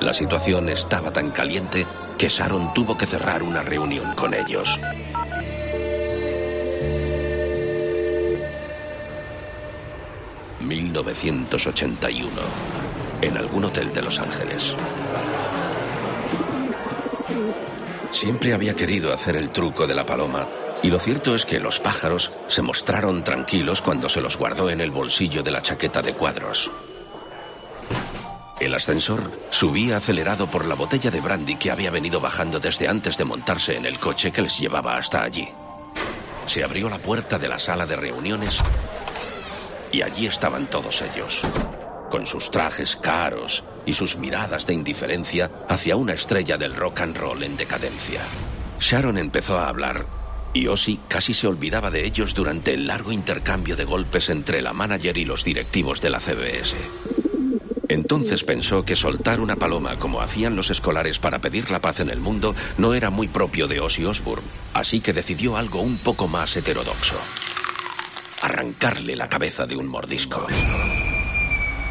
La 0.00 0.12
situación 0.12 0.68
estaba 0.68 1.14
tan 1.14 1.30
caliente 1.30 1.86
que 2.18 2.28
Sharon 2.28 2.74
tuvo 2.74 2.98
que 2.98 3.06
cerrar 3.06 3.42
una 3.44 3.62
reunión 3.62 4.12
con 4.14 4.34
ellos. 4.34 4.78
...1981... 10.60 12.28
...en 13.22 13.36
algún 13.36 13.64
hotel 13.64 13.92
de 13.94 14.02
Los 14.02 14.18
Ángeles. 14.18 14.74
Siempre 18.10 18.52
había 18.52 18.74
querido 18.74 19.12
hacer 19.12 19.36
el 19.36 19.50
truco 19.50 19.86
de 19.86 19.94
la 19.94 20.04
paloma 20.04 20.46
y 20.82 20.88
lo 20.88 20.98
cierto 20.98 21.34
es 21.34 21.46
que 21.46 21.60
los 21.60 21.78
pájaros 21.78 22.32
se 22.48 22.62
mostraron 22.62 23.22
tranquilos 23.22 23.80
cuando 23.80 24.08
se 24.08 24.20
los 24.20 24.36
guardó 24.36 24.70
en 24.70 24.80
el 24.80 24.90
bolsillo 24.90 25.42
de 25.42 25.50
la 25.52 25.62
chaqueta 25.62 26.02
de 26.02 26.14
cuadros. 26.14 26.70
El 28.60 28.74
ascensor 28.74 29.30
subía 29.50 29.98
acelerado 29.98 30.50
por 30.50 30.66
la 30.66 30.74
botella 30.74 31.10
de 31.12 31.20
brandy 31.20 31.56
que 31.56 31.70
había 31.70 31.90
venido 31.90 32.20
bajando 32.20 32.58
desde 32.58 32.88
antes 32.88 33.16
de 33.16 33.24
montarse 33.24 33.76
en 33.76 33.86
el 33.86 33.98
coche 33.98 34.32
que 34.32 34.42
les 34.42 34.58
llevaba 34.58 34.96
hasta 34.96 35.22
allí. 35.22 35.48
Se 36.46 36.64
abrió 36.64 36.88
la 36.88 36.98
puerta 36.98 37.38
de 37.38 37.48
la 37.48 37.58
sala 37.58 37.86
de 37.86 37.94
reuniones 37.94 38.58
y 39.92 40.02
allí 40.02 40.26
estaban 40.26 40.66
todos 40.66 41.02
ellos, 41.02 41.42
con 42.10 42.26
sus 42.26 42.50
trajes 42.50 42.96
caros 42.96 43.62
y 43.86 43.94
sus 43.94 44.16
miradas 44.16 44.66
de 44.66 44.74
indiferencia 44.74 45.50
hacia 45.68 45.94
una 45.94 46.14
estrella 46.14 46.56
del 46.56 46.74
rock 46.74 47.02
and 47.02 47.16
roll 47.16 47.42
en 47.44 47.56
decadencia. 47.56 48.22
Sharon 48.80 49.18
empezó 49.18 49.56
a 49.58 49.68
hablar 49.68 50.04
y 50.52 50.66
Ozzy 50.66 50.98
casi 51.06 51.32
se 51.32 51.46
olvidaba 51.46 51.92
de 51.92 52.04
ellos 52.04 52.34
durante 52.34 52.74
el 52.74 52.88
largo 52.88 53.12
intercambio 53.12 53.76
de 53.76 53.84
golpes 53.84 54.30
entre 54.30 54.62
la 54.62 54.72
manager 54.72 55.16
y 55.16 55.24
los 55.24 55.44
directivos 55.44 56.00
de 56.00 56.10
la 56.10 56.18
CBS. 56.18 56.74
Entonces 57.88 58.44
pensó 58.44 58.84
que 58.84 58.94
soltar 58.94 59.40
una 59.40 59.56
paloma 59.56 59.98
como 59.98 60.20
hacían 60.20 60.56
los 60.56 60.68
escolares 60.68 61.18
para 61.18 61.38
pedir 61.38 61.70
la 61.70 61.80
paz 61.80 62.00
en 62.00 62.10
el 62.10 62.20
mundo 62.20 62.54
no 62.76 62.92
era 62.92 63.08
muy 63.08 63.28
propio 63.28 63.66
de 63.66 63.80
Ozzy 63.80 64.04
Osbourne, 64.04 64.46
así 64.74 65.00
que 65.00 65.14
decidió 65.14 65.56
algo 65.56 65.80
un 65.80 65.96
poco 65.96 66.28
más 66.28 66.54
heterodoxo. 66.54 67.16
Arrancarle 68.42 69.16
la 69.16 69.28
cabeza 69.28 69.66
de 69.66 69.76
un 69.76 69.86
mordisco. 69.86 70.46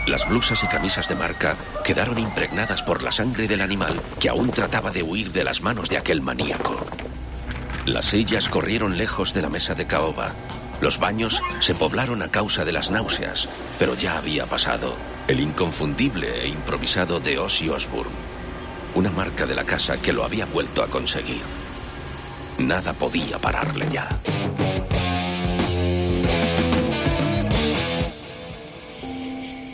Las 0.05 0.29
blusas 0.29 0.63
y 0.63 0.67
camisas 0.67 1.10
de 1.10 1.15
marca 1.15 1.57
quedaron 1.83 2.19
impregnadas 2.19 2.83
por 2.83 3.01
la 3.01 3.12
sangre 3.12 3.47
del 3.47 3.62
animal 3.62 3.99
que 4.19 4.29
aún 4.29 4.51
trataba 4.51 4.91
de 4.91 5.03
huir 5.03 5.31
de 5.31 5.43
las 5.43 5.62
manos 5.62 5.89
de 5.89 5.97
aquel 5.97 6.21
maníaco. 6.21 6.79
Las 7.86 8.05
sillas 8.05 8.47
corrieron 8.49 8.97
lejos 8.97 9.33
de 9.33 9.41
la 9.41 9.49
mesa 9.49 9.73
de 9.73 9.88
caoba. 9.88 10.33
Los 10.79 10.99
baños 10.99 11.41
se 11.60 11.73
poblaron 11.73 12.21
a 12.21 12.29
causa 12.29 12.63
de 12.63 12.71
las 12.71 12.91
náuseas, 12.91 13.49
pero 13.79 13.95
ya 13.95 14.17
había 14.17 14.45
pasado 14.45 14.95
el 15.27 15.41
inconfundible 15.41 16.43
e 16.43 16.47
improvisado 16.47 17.19
de 17.19 17.37
Ozzy 17.37 17.67
Osbourne, 17.67 18.13
una 18.95 19.11
marca 19.11 19.45
de 19.45 19.55
la 19.55 19.65
casa 19.65 20.01
que 20.01 20.13
lo 20.13 20.23
había 20.23 20.45
vuelto 20.45 20.81
a 20.81 20.87
conseguir. 20.87 21.41
Nada 22.57 22.93
podía 22.93 23.37
pararle 23.37 23.87
ya. 23.91 24.07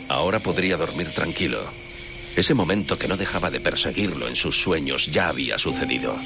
Ahora 0.08 0.40
podría 0.40 0.76
dormir 0.76 1.14
tranquilo. 1.14 1.60
Ese 2.34 2.54
momento 2.54 2.98
que 2.98 3.06
no 3.06 3.16
dejaba 3.16 3.50
de 3.50 3.60
perseguirlo 3.60 4.26
en 4.26 4.34
sus 4.34 4.60
sueños 4.60 5.06
ya 5.06 5.28
había 5.28 5.56
sucedido. 5.56 6.16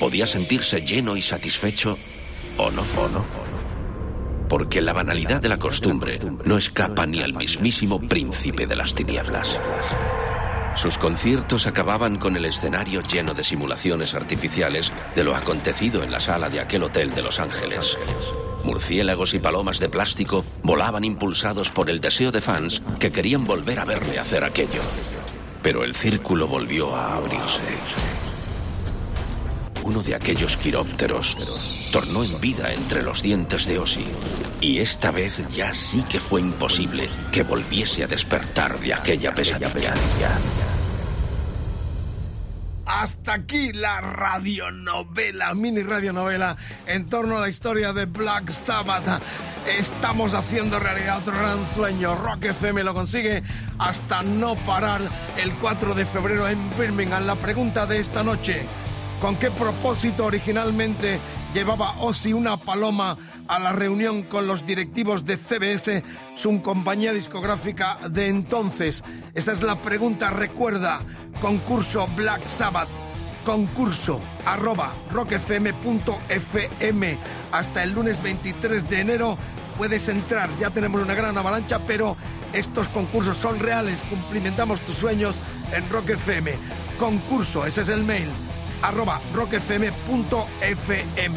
Podía 0.00 0.26
sentirse 0.26 0.80
lleno 0.80 1.16
y 1.16 1.22
satisfecho 1.22 1.98
o 2.56 2.70
no, 2.70 2.82
o 2.82 3.08
no. 3.08 3.47
Porque 4.48 4.80
la 4.80 4.92
banalidad 4.92 5.40
de 5.40 5.48
la 5.48 5.58
costumbre 5.58 6.20
no 6.44 6.56
escapa 6.56 7.06
ni 7.06 7.20
al 7.20 7.34
mismísimo 7.34 8.00
príncipe 8.00 8.66
de 8.66 8.76
las 8.76 8.94
tinieblas. 8.94 9.60
Sus 10.74 10.96
conciertos 10.96 11.66
acababan 11.66 12.18
con 12.18 12.36
el 12.36 12.44
escenario 12.44 13.02
lleno 13.02 13.34
de 13.34 13.42
simulaciones 13.42 14.14
artificiales 14.14 14.92
de 15.14 15.24
lo 15.24 15.34
acontecido 15.34 16.02
en 16.02 16.12
la 16.12 16.20
sala 16.20 16.48
de 16.48 16.60
aquel 16.60 16.84
hotel 16.84 17.12
de 17.14 17.22
Los 17.22 17.40
Ángeles. 17.40 17.98
Murciélagos 18.62 19.34
y 19.34 19.38
palomas 19.38 19.80
de 19.80 19.88
plástico 19.88 20.44
volaban 20.62 21.04
impulsados 21.04 21.70
por 21.70 21.90
el 21.90 22.00
deseo 22.00 22.30
de 22.30 22.40
fans 22.40 22.82
que 22.98 23.10
querían 23.10 23.44
volver 23.44 23.80
a 23.80 23.84
verle 23.84 24.18
hacer 24.18 24.44
aquello. 24.44 24.82
Pero 25.62 25.84
el 25.84 25.94
círculo 25.94 26.46
volvió 26.46 26.94
a 26.94 27.16
abrirse. 27.16 28.17
Uno 29.88 30.02
de 30.02 30.14
aquellos 30.14 30.58
quirópteros 30.58 31.34
tornó 31.90 32.22
en 32.22 32.38
vida 32.42 32.74
entre 32.74 33.02
los 33.02 33.22
dientes 33.22 33.64
de 33.64 33.78
Ozzy. 33.78 34.04
Y 34.60 34.80
esta 34.80 35.10
vez 35.10 35.42
ya 35.48 35.72
sí 35.72 36.04
que 36.10 36.20
fue 36.20 36.42
imposible 36.42 37.08
que 37.32 37.42
volviese 37.42 38.04
a 38.04 38.06
despertar 38.06 38.78
de 38.80 38.92
aquella 38.92 39.32
pesadilla. 39.32 39.94
Hasta 42.84 43.32
aquí 43.32 43.72
la 43.72 44.02
radionovela, 44.02 45.54
mini 45.54 45.82
radionovela 45.82 46.54
en 46.86 47.06
torno 47.06 47.38
a 47.38 47.40
la 47.40 47.48
historia 47.48 47.94
de 47.94 48.04
Black 48.04 48.50
Sabbath. 48.50 49.22
Estamos 49.66 50.34
haciendo 50.34 50.78
realidad 50.78 51.20
otro 51.20 51.32
gran 51.32 51.64
sueño. 51.64 52.14
Rock 52.14 52.44
FM 52.44 52.84
lo 52.84 52.92
consigue 52.92 53.42
hasta 53.78 54.20
no 54.20 54.54
parar 54.54 55.00
el 55.38 55.54
4 55.54 55.94
de 55.94 56.04
febrero 56.04 56.46
en 56.46 56.58
Birmingham. 56.78 57.24
La 57.24 57.36
pregunta 57.36 57.86
de 57.86 58.00
esta 58.00 58.22
noche, 58.22 58.66
¿con 59.20 59.36
qué 59.36 59.50
propósito 59.50 60.26
originalmente 60.26 61.18
llevaba 61.54 61.92
Ozzy 62.00 62.32
una 62.32 62.56
paloma 62.56 63.16
a 63.46 63.58
la 63.58 63.72
reunión 63.72 64.22
con 64.22 64.46
los 64.46 64.66
directivos 64.66 65.24
de 65.24 65.36
CBS, 65.36 66.02
su 66.34 66.62
compañía 66.62 67.12
discográfica 67.12 67.98
de 68.08 68.28
entonces? 68.28 69.02
Esa 69.34 69.52
es 69.52 69.62
la 69.62 69.80
pregunta, 69.82 70.30
recuerda, 70.30 71.00
concurso 71.40 72.08
Black 72.16 72.46
Sabbath, 72.46 72.88
concurso 73.44 74.20
arroba 74.44 74.92
rockfm.fm. 75.10 77.18
Hasta 77.52 77.82
el 77.82 77.92
lunes 77.92 78.22
23 78.22 78.88
de 78.88 79.00
enero 79.00 79.38
puedes 79.76 80.08
entrar, 80.08 80.48
ya 80.58 80.70
tenemos 80.70 81.02
una 81.02 81.14
gran 81.14 81.36
avalancha, 81.36 81.80
pero 81.86 82.16
estos 82.52 82.88
concursos 82.88 83.36
son 83.36 83.58
reales, 83.58 84.02
cumplimentamos 84.04 84.80
tus 84.80 84.96
sueños 84.96 85.36
en 85.72 85.88
Rock 85.90 86.10
FM. 86.10 86.54
Concurso, 86.98 87.66
ese 87.66 87.82
es 87.82 87.88
el 87.88 88.04
mail 88.04 88.28
arroba 88.82 89.20
rockfm.fm. 89.32 89.86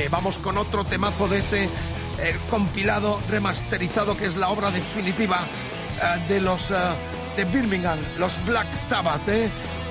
Vamos 0.10 0.40
con 0.40 0.58
otro 0.58 0.84
temazo 0.84 1.28
de 1.28 1.40
ese 1.40 1.64
eh, 2.20 2.38
compilado 2.50 3.20
remasterizado 3.30 4.16
que 4.16 4.26
es 4.26 4.36
la 4.36 4.50
obra 4.50 4.70
definitiva 4.70 5.42
eh, 6.02 6.26
de 6.28 6.40
los 6.42 6.70
eh, 6.70 6.76
de 7.36 7.46
Birmingham, 7.46 8.00
los 8.18 8.44
Black 8.46 8.74
Sabbath, 8.76 9.28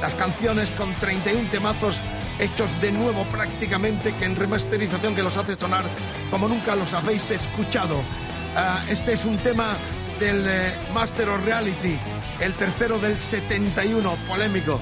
las 0.00 0.14
canciones 0.14 0.70
con 0.72 0.94
31 0.96 1.48
temazos 1.50 2.00
hechos 2.38 2.70
de 2.80 2.92
nuevo 2.92 3.24
prácticamente 3.24 4.14
que 4.14 4.26
en 4.26 4.36
remasterización 4.36 5.14
que 5.14 5.22
los 5.22 5.36
hace 5.36 5.56
sonar 5.56 5.84
como 6.30 6.48
nunca 6.48 6.76
los 6.76 6.92
habéis 6.92 7.30
escuchado. 7.30 7.96
Este 8.88 9.12
es 9.12 9.24
un 9.24 9.38
tema 9.38 9.76
del 10.18 10.44
Master 10.92 11.28
of 11.28 11.44
Reality, 11.44 11.98
el 12.40 12.54
tercero 12.54 12.98
del 12.98 13.16
71, 13.18 14.16
polémico. 14.26 14.80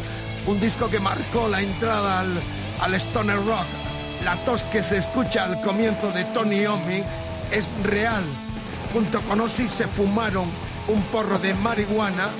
Un 0.48 0.58
disco 0.58 0.88
que 0.88 0.98
marcó 0.98 1.46
la 1.46 1.61
entrada 1.61 2.20
al, 2.20 2.40
al 2.80 2.94
Stoner 2.94 3.37
Rock. 3.37 3.66
La 4.24 4.34
tos 4.46 4.64
que 4.64 4.82
se 4.82 4.96
escucha 4.96 5.44
al 5.44 5.61
comienzo 5.61 6.11
de 6.11 6.24
Tony 6.24 6.61
Iommi 6.61 7.04
es 7.52 7.68
real. 7.82 8.24
Junto 8.94 9.20
con 9.20 9.42
Ozzy 9.42 9.68
se 9.68 9.87
fumaron 9.87 10.48
un 10.88 11.02
porro 11.12 11.38
de 11.38 11.52
marihuana 11.52 12.30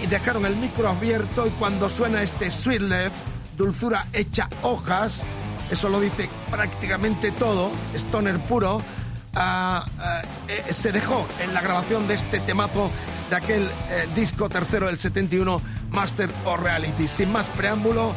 y 0.00 0.06
dejaron 0.06 0.46
el 0.46 0.54
micro 0.54 0.88
abierto 0.88 1.44
y 1.44 1.50
cuando 1.50 1.90
suena 1.90 2.22
este 2.22 2.48
Sweet 2.48 2.82
Left, 2.82 3.16
dulzura 3.58 4.06
hecha 4.12 4.48
hojas, 4.62 5.22
eso 5.68 5.88
lo 5.88 5.98
dice 5.98 6.30
prácticamente 6.48 7.32
todo, 7.32 7.72
Stoner 7.92 8.40
puro, 8.44 8.80
ah, 9.34 9.84
ah, 9.98 10.22
eh, 10.46 10.72
se 10.72 10.92
dejó 10.92 11.26
en 11.40 11.52
la 11.52 11.60
grabación 11.60 12.06
de 12.06 12.14
este 12.14 12.38
temazo 12.38 12.88
de 13.30 13.36
aquel 13.36 13.62
eh, 13.90 14.06
disco 14.14 14.48
tercero 14.48 14.86
del 14.86 15.00
71, 15.00 15.60
Master 15.92 16.30
of 16.44 16.60
Reality. 16.60 17.08
Sin 17.08 17.30
más 17.30 17.48
preámbulo, 17.48 18.14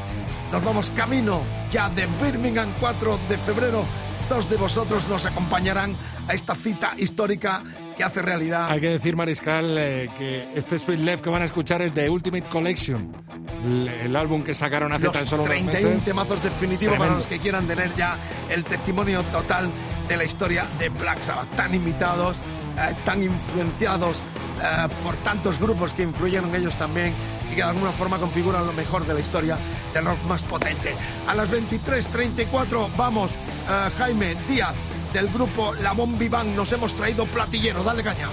nos 0.52 0.64
vamos 0.64 0.90
camino 0.92 1.42
ya 1.72 1.90
de 1.90 2.08
Birmingham 2.22 2.72
4 2.80 3.20
de 3.30 3.38
febrero. 3.38 3.86
Dos 4.30 4.50
de 4.50 4.56
vosotros 4.58 5.08
nos 5.08 5.26
acompañarán 5.26 5.96
a 6.28 6.34
esta 6.34 6.56
cita 6.56 6.94
histórica 6.98 7.64
que 7.96 8.04
hace 8.04 8.22
realidad. 8.22 8.72
Hay 8.72 8.82
que 8.82 8.90
decir, 8.90 9.16
Mariscal, 9.16 9.78
eh, 9.78 10.10
que 10.18 10.52
este 10.56 10.80
Sweet 10.80 11.00
Left 11.00 11.24
que 11.24 11.30
van 11.30 11.44
a 11.44 11.46
escuchar 11.46 11.82
es 11.84 11.94
de 11.94 12.10
Ultimate 12.10 12.50
Collection, 12.50 13.16
el, 13.64 13.88
el 13.88 14.16
álbum 14.16 14.44
que 14.44 14.54
sacaron 14.56 14.92
hace 14.92 15.06
los 15.06 15.14
tan 15.14 15.28
solo 15.28 15.44
unos 15.44 15.56
31 15.56 15.90
meses. 15.90 16.06
temazos 16.06 16.44
definitivos 16.44 16.98
para 16.98 17.14
los 17.14 17.28
que 17.28 17.40
quieran 17.40 17.68
tener 17.68 17.94
ya 17.96 18.18
el 18.50 18.64
testimonio 18.64 19.22
total 19.32 19.70
de 20.08 20.18
la 20.18 20.24
historia 20.24 20.66
de 20.80 20.90
Black 20.90 21.22
Sabbath, 21.22 21.56
tan 21.56 21.76
imitados, 21.76 22.38
eh, 22.78 22.96
tan 23.06 23.22
influenciados 23.22 24.22
eh, 24.62 24.88
por 25.04 25.16
tantos 25.18 25.60
grupos 25.60 25.94
que 25.94 26.04
influyeron 26.04 26.50
en 26.50 26.56
ellos 26.56 26.78
también 26.78 27.14
y 27.48 27.50
que 27.50 27.56
de 27.58 27.64
alguna 27.64 27.92
forma 27.92 28.18
configuran 28.18 28.66
lo 28.66 28.74
mejor 28.74 29.06
de 29.06 29.14
la 29.14 29.20
historia 29.20 29.58
del 29.94 30.06
rock 30.06 30.22
más 30.28 30.44
potente. 30.44 30.96
A 31.28 31.36
las 31.36 31.52
23.34 31.52 32.90
vamos, 32.98 33.32
eh, 33.32 33.90
Jaime 33.98 34.36
Díaz 34.48 34.76
del 35.14 35.28
grupo 35.30 35.74
La 35.76 35.94
Bombi 35.94 36.30
nos 36.56 36.72
hemos 36.74 36.94
traído 36.94 37.26
platillero, 37.26 37.84
dale 37.84 38.04
caña. 38.04 38.28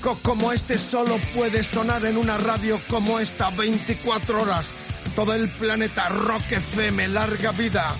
Como 0.00 0.52
este 0.52 0.78
solo 0.78 1.18
puede 1.34 1.62
sonar 1.62 2.04
en 2.06 2.16
una 2.16 2.38
radio 2.38 2.80
como 2.88 3.20
esta 3.20 3.50
24 3.50 4.42
horas. 4.42 4.66
Todo 5.14 5.34
el 5.34 5.50
planeta 5.50 6.08
Rock 6.08 6.52
FM, 6.52 7.08
larga 7.08 7.52
vida. 7.52 7.94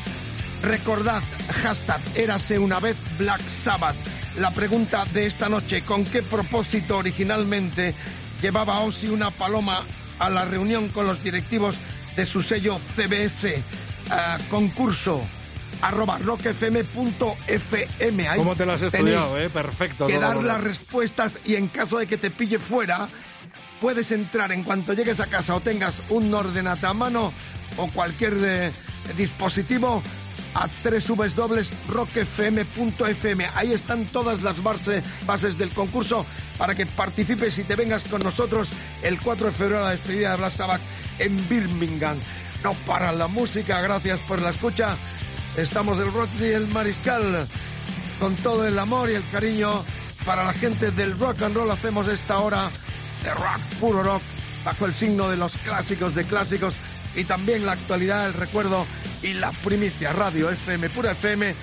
Recordad, 0.62 1.22
hashtag 1.62 2.00
Érase 2.14 2.58
una 2.58 2.80
vez 2.80 2.96
Black 3.18 3.46
Sabbath. 3.46 3.96
La 4.38 4.50
pregunta 4.50 5.04
de 5.12 5.26
esta 5.26 5.48
noche, 5.48 5.82
¿con 5.82 6.04
qué 6.04 6.22
propósito 6.22 6.96
originalmente 6.96 7.94
llevaba 8.40 8.80
Ozzy 8.80 9.08
una 9.08 9.30
paloma 9.30 9.82
a 10.18 10.30
la 10.30 10.44
reunión 10.44 10.88
con 10.88 11.06
los 11.06 11.22
directivos 11.22 11.76
de 12.16 12.24
su 12.24 12.42
sello 12.42 12.78
CBS? 12.78 13.62
Ah, 14.10 14.38
concurso 14.48 15.22
arroba 15.82 16.18
rockfm.fm. 16.18 18.26
¿Cómo 18.36 18.56
te 18.56 18.66
lo 18.66 18.72
has 18.72 18.82
estudiado, 18.82 19.38
eh? 19.38 19.48
Perfecto. 19.50 20.06
que 20.06 20.18
dar 20.18 20.36
las 20.42 20.62
respuestas 20.62 21.38
y 21.44 21.54
en 21.56 21.68
caso 21.68 21.98
de 21.98 22.06
que 22.06 22.16
te 22.18 22.30
pille 22.30 22.58
fuera, 22.58 23.08
puedes 23.80 24.12
entrar 24.12 24.52
en 24.52 24.62
cuanto 24.62 24.92
llegues 24.92 25.20
a 25.20 25.26
casa 25.26 25.54
o 25.54 25.60
tengas 25.60 26.00
un 26.10 26.32
ordenata 26.34 26.90
a 26.90 26.94
mano 26.94 27.32
o 27.76 27.86
cualquier 27.88 28.34
eh, 28.42 28.72
dispositivo 29.16 30.02
a 30.54 30.68
www.rockfm.fm. 30.84 33.46
Ahí 33.54 33.72
están 33.72 34.04
todas 34.06 34.42
las 34.42 34.62
base- 34.62 35.02
bases 35.24 35.56
del 35.58 35.70
concurso 35.70 36.26
para 36.58 36.74
que 36.74 36.86
participes 36.86 37.56
y 37.58 37.64
te 37.64 37.76
vengas 37.76 38.04
con 38.04 38.20
nosotros 38.22 38.68
el 39.02 39.20
4 39.20 39.46
de 39.46 39.52
febrero 39.52 39.80
a 39.80 39.84
la 39.84 39.90
despedida 39.92 40.32
de 40.32 40.36
Black 40.38 40.52
Sabbath 40.52 40.80
en 41.18 41.48
Birmingham. 41.48 42.18
No 42.64 42.74
para 42.86 43.12
la 43.12 43.26
música, 43.28 43.80
gracias 43.80 44.18
por 44.20 44.42
la 44.42 44.50
escucha. 44.50 44.96
Estamos 45.56 45.98
del 45.98 46.12
Rotary 46.12 46.50
y 46.50 46.52
el 46.52 46.68
Mariscal 46.68 47.46
con 48.18 48.36
todo 48.36 48.66
el 48.66 48.78
amor 48.78 49.10
y 49.10 49.14
el 49.14 49.28
cariño 49.30 49.84
para 50.24 50.44
la 50.44 50.52
gente 50.52 50.90
del 50.90 51.18
rock 51.18 51.42
and 51.42 51.56
roll 51.56 51.70
hacemos 51.70 52.06
esta 52.08 52.38
hora 52.38 52.70
de 53.24 53.30
rock, 53.34 53.60
puro 53.80 54.02
rock, 54.02 54.22
bajo 54.64 54.86
el 54.86 54.94
signo 54.94 55.28
de 55.28 55.36
los 55.36 55.56
clásicos 55.58 56.14
de 56.14 56.24
clásicos 56.24 56.76
y 57.16 57.24
también 57.24 57.66
la 57.66 57.72
actualidad, 57.72 58.26
el 58.26 58.34
recuerdo 58.34 58.86
y 59.22 59.34
la 59.34 59.50
primicia 59.50 60.12
Radio 60.12 60.50
FM, 60.50 60.88
pura 60.90 61.12
FM, 61.12 61.54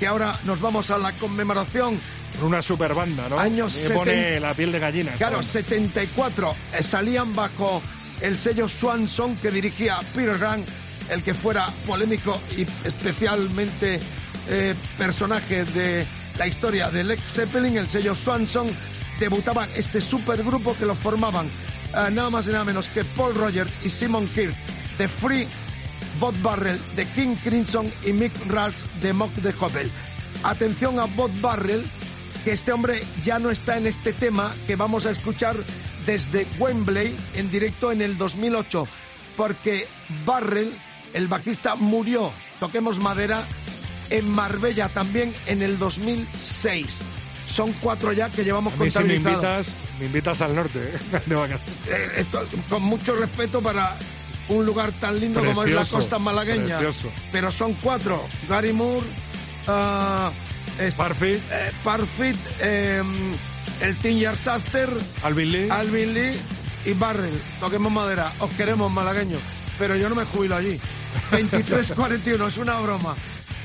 que 0.00 0.06
ahora 0.06 0.38
nos 0.44 0.60
vamos 0.60 0.90
a 0.90 0.98
la 0.98 1.12
conmemoración. 1.12 1.98
Una 2.42 2.60
super 2.60 2.92
banda, 2.92 3.28
¿no? 3.30 3.38
Años 3.38 3.74
Me 3.88 3.94
pone 3.94 4.12
70. 4.12 4.40
la 4.40 4.54
piel 4.54 4.72
de 4.72 4.78
gallina. 4.78 5.12
Claro, 5.12 5.36
banda. 5.36 5.50
74 5.52 6.56
eh, 6.74 6.82
salían 6.82 7.34
bajo 7.34 7.80
el 8.20 8.38
sello 8.38 8.68
Swanson 8.68 9.36
que 9.36 9.50
dirigía 9.50 9.98
Peter 10.14 10.36
Grant, 10.36 10.68
el 11.10 11.22
que 11.22 11.34
fuera 11.34 11.72
polémico 11.86 12.40
y 12.56 12.66
especialmente 12.86 14.00
eh, 14.48 14.74
personaje 14.98 15.64
de 15.64 16.06
la 16.38 16.46
historia 16.46 16.90
de 16.90 17.04
Led 17.04 17.18
Zeppelin, 17.18 17.76
el 17.76 17.88
sello 17.88 18.14
Swanson, 18.14 18.68
debutaban 19.18 19.68
este 19.76 20.00
supergrupo 20.00 20.76
que 20.76 20.86
lo 20.86 20.94
formaban 20.94 21.46
eh, 21.46 22.10
nada 22.12 22.30
más 22.30 22.46
y 22.46 22.52
nada 22.52 22.64
menos 22.64 22.88
que 22.88 23.04
Paul 23.04 23.34
Rogers 23.34 23.70
y 23.84 23.88
Simon 23.88 24.28
Kirk, 24.28 24.54
The 24.98 25.08
Free, 25.08 25.48
Bob 26.20 26.34
Barrel 26.42 26.80
de 26.94 27.06
King 27.06 27.36
Crimson 27.42 27.90
y 28.04 28.12
Mick 28.12 28.32
Ralph 28.48 28.82
de 29.00 29.12
Mock 29.12 29.32
the 29.42 29.52
Hobble. 29.52 29.90
Atención 30.42 30.98
a 30.98 31.06
Bob 31.06 31.30
Barrel, 31.40 31.84
que 32.44 32.52
este 32.52 32.72
hombre 32.72 33.02
ya 33.24 33.38
no 33.38 33.50
está 33.50 33.76
en 33.76 33.86
este 33.86 34.12
tema 34.12 34.54
que 34.66 34.76
vamos 34.76 35.06
a 35.06 35.10
escuchar 35.10 35.56
desde 36.04 36.46
Wembley 36.58 37.16
en 37.34 37.50
directo 37.50 37.90
en 37.90 38.00
el 38.00 38.16
2008, 38.16 38.86
porque 39.36 39.88
Barrel, 40.24 40.72
el 41.14 41.28
bajista, 41.28 41.74
murió, 41.74 42.32
toquemos 42.60 42.98
madera, 42.98 43.42
en 44.10 44.28
Marbella 44.28 44.88
también 44.88 45.34
en 45.46 45.62
el 45.62 45.78
2006. 45.78 47.00
Son 47.46 47.72
cuatro 47.80 48.12
ya 48.12 48.28
que 48.28 48.44
llevamos 48.44 48.74
A 48.74 48.76
mí 48.82 48.90
si 48.90 48.98
me 48.98 49.04
contabilizados. 49.18 49.68
invitas, 49.68 49.76
me 50.00 50.06
invitas 50.06 50.40
al 50.42 50.54
norte. 50.54 50.78
¿eh? 50.80 51.20
De. 51.26 51.34
Eh, 51.54 51.58
esto, 52.18 52.44
con 52.68 52.82
mucho 52.82 53.14
respeto 53.14 53.60
para 53.60 53.96
un 54.48 54.66
lugar 54.66 54.92
tan 54.92 55.18
lindo 55.20 55.44
como 55.44 55.64
es 55.64 55.70
la 55.70 55.84
costa 55.84 56.18
malagueña. 56.18 56.78
precioso. 56.78 57.08
Pero 57.32 57.50
son 57.50 57.74
cuatro. 57.74 58.22
Gary 58.48 58.72
Moore, 58.72 59.06
ah, 59.68 60.30
Parfit, 60.96 61.36
eh, 61.50 61.72
Parfit, 61.82 62.36
eh, 62.60 63.02
el 63.80 63.96
Tinyar 63.96 64.36
Saster, 64.36 64.88
Alvin 65.22 65.52
Lee. 65.52 65.70
Alvin 65.70 66.14
Lee 66.14 66.38
y 66.84 66.92
Barrel. 66.94 67.40
Toquemos 67.60 67.90
madera. 67.92 68.32
Os 68.40 68.50
queremos, 68.50 68.90
malagueños. 68.90 69.40
Pero 69.78 69.96
yo 69.96 70.08
no 70.08 70.14
me 70.14 70.24
jubilo 70.24 70.56
allí. 70.56 70.80
23-41, 71.30 72.46
es 72.46 72.56
una 72.58 72.78
broma. 72.80 73.14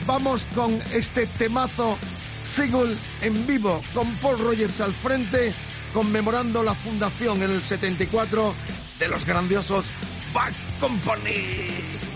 Vamos 0.05 0.45
con 0.55 0.81
este 0.91 1.27
temazo 1.27 1.97
single 2.43 2.95
en 3.21 3.45
vivo 3.45 3.81
con 3.93 4.07
Paul 4.15 4.39
Rogers 4.39 4.81
al 4.81 4.91
frente, 4.91 5.53
conmemorando 5.93 6.63
la 6.63 6.73
fundación 6.73 7.43
en 7.43 7.51
el 7.51 7.61
74 7.61 8.53
de 8.99 9.07
los 9.07 9.25
grandiosos 9.25 9.85
Bad 10.33 10.53
Company. 10.79 12.10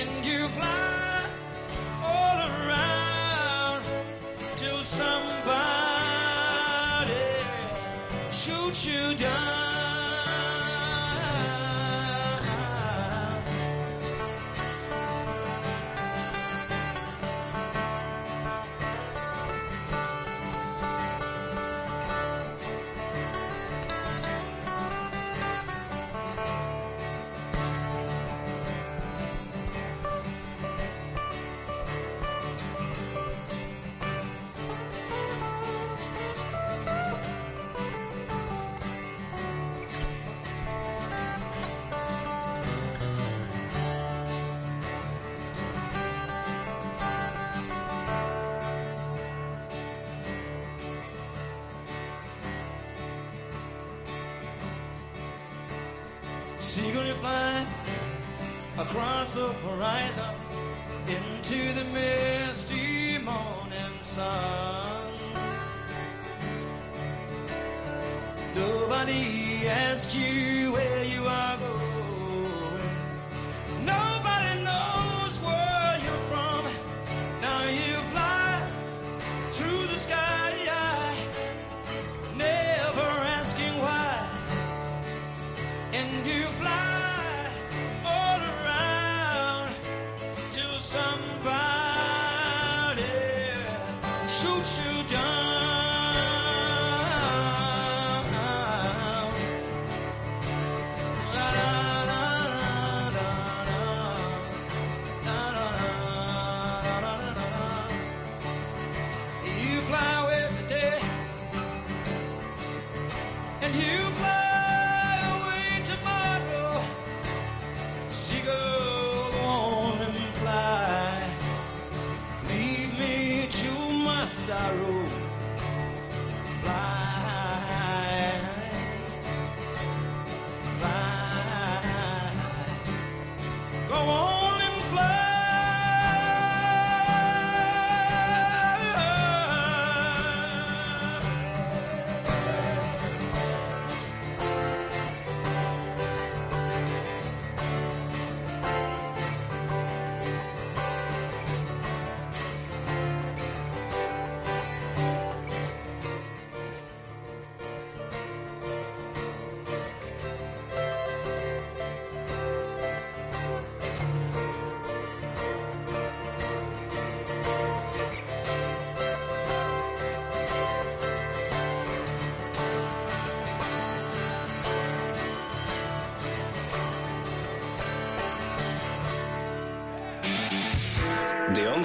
And 0.00 0.24
you 0.24 0.48
fly 0.48 0.89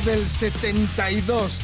Del 0.00 0.28
72 0.28 1.58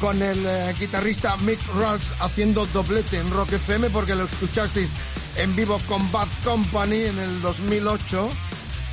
con 0.00 0.20
el 0.20 0.44
eh, 0.44 0.74
guitarrista 0.78 1.36
Mick 1.38 1.60
Ralls 1.78 2.10
haciendo 2.20 2.66
doblete 2.66 3.18
en 3.18 3.30
Rock 3.30 3.52
FM 3.52 3.90
porque 3.90 4.14
lo 4.14 4.24
escuchasteis 4.24 4.88
en 5.36 5.54
vivo 5.54 5.78
con 5.86 6.10
Bad 6.10 6.26
Company 6.42 7.04
en 7.04 7.18
el 7.18 7.40
2008 7.42 8.28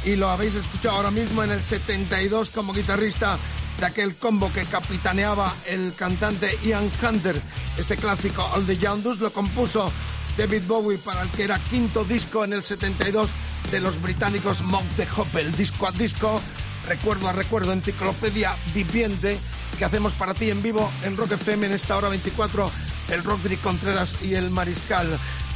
y 0.06 0.16
lo 0.16 0.30
habéis 0.30 0.56
escuchado 0.56 0.98
ahora 0.98 1.12
mismo 1.12 1.44
en 1.44 1.52
el 1.52 1.64
72 1.64 2.52
como 2.52 2.74
guitarrista 2.74 3.38
de 3.80 3.86
aquel 3.86 4.16
combo 4.16 4.52
que 4.54 4.64
capitaneaba 4.66 5.52
el 5.66 5.94
cantante 5.96 6.58
Ian 6.64 6.92
Hunter. 7.02 7.42
Este 7.78 7.96
clásico 7.96 8.44
All 8.54 8.66
the 8.66 8.78
Youngest 8.78 9.22
lo 9.22 9.32
compuso 9.32 9.92
David 10.38 10.64
Bowie 10.68 10.98
para 11.00 11.24
el 11.24 11.30
que 11.30 11.44
era 11.44 11.58
quinto 11.58 12.04
disco 12.04 12.44
en 12.44 12.54
el 12.54 12.64
72 12.64 13.30
de 13.72 13.80
los 13.80 14.02
británicos 14.02 14.62
Monk 14.62 14.86
de 14.96 15.08
Hoppel, 15.16 15.56
disco 15.56 15.88
a 15.88 15.92
disco, 15.92 16.40
recuerdo 16.88 17.28
a 17.28 17.32
recuerdo, 17.32 17.74
enciclopedia 17.74 18.56
viviente 18.74 19.38
que 19.78 19.86
hacemos 19.86 20.14
para 20.14 20.34
ti 20.34 20.50
en 20.50 20.62
vivo 20.62 20.92
en 21.04 21.18
Rock 21.18 21.34
FM 21.34 21.68
en 21.68 21.74
esta 21.74 21.98
hora 21.98 22.10
24, 22.10 22.70
el 23.10 23.24
Rodri 23.24 23.58
Contreras 23.58 24.16
y 24.22 24.36
el 24.36 24.50
Mariscal. 24.50 25.08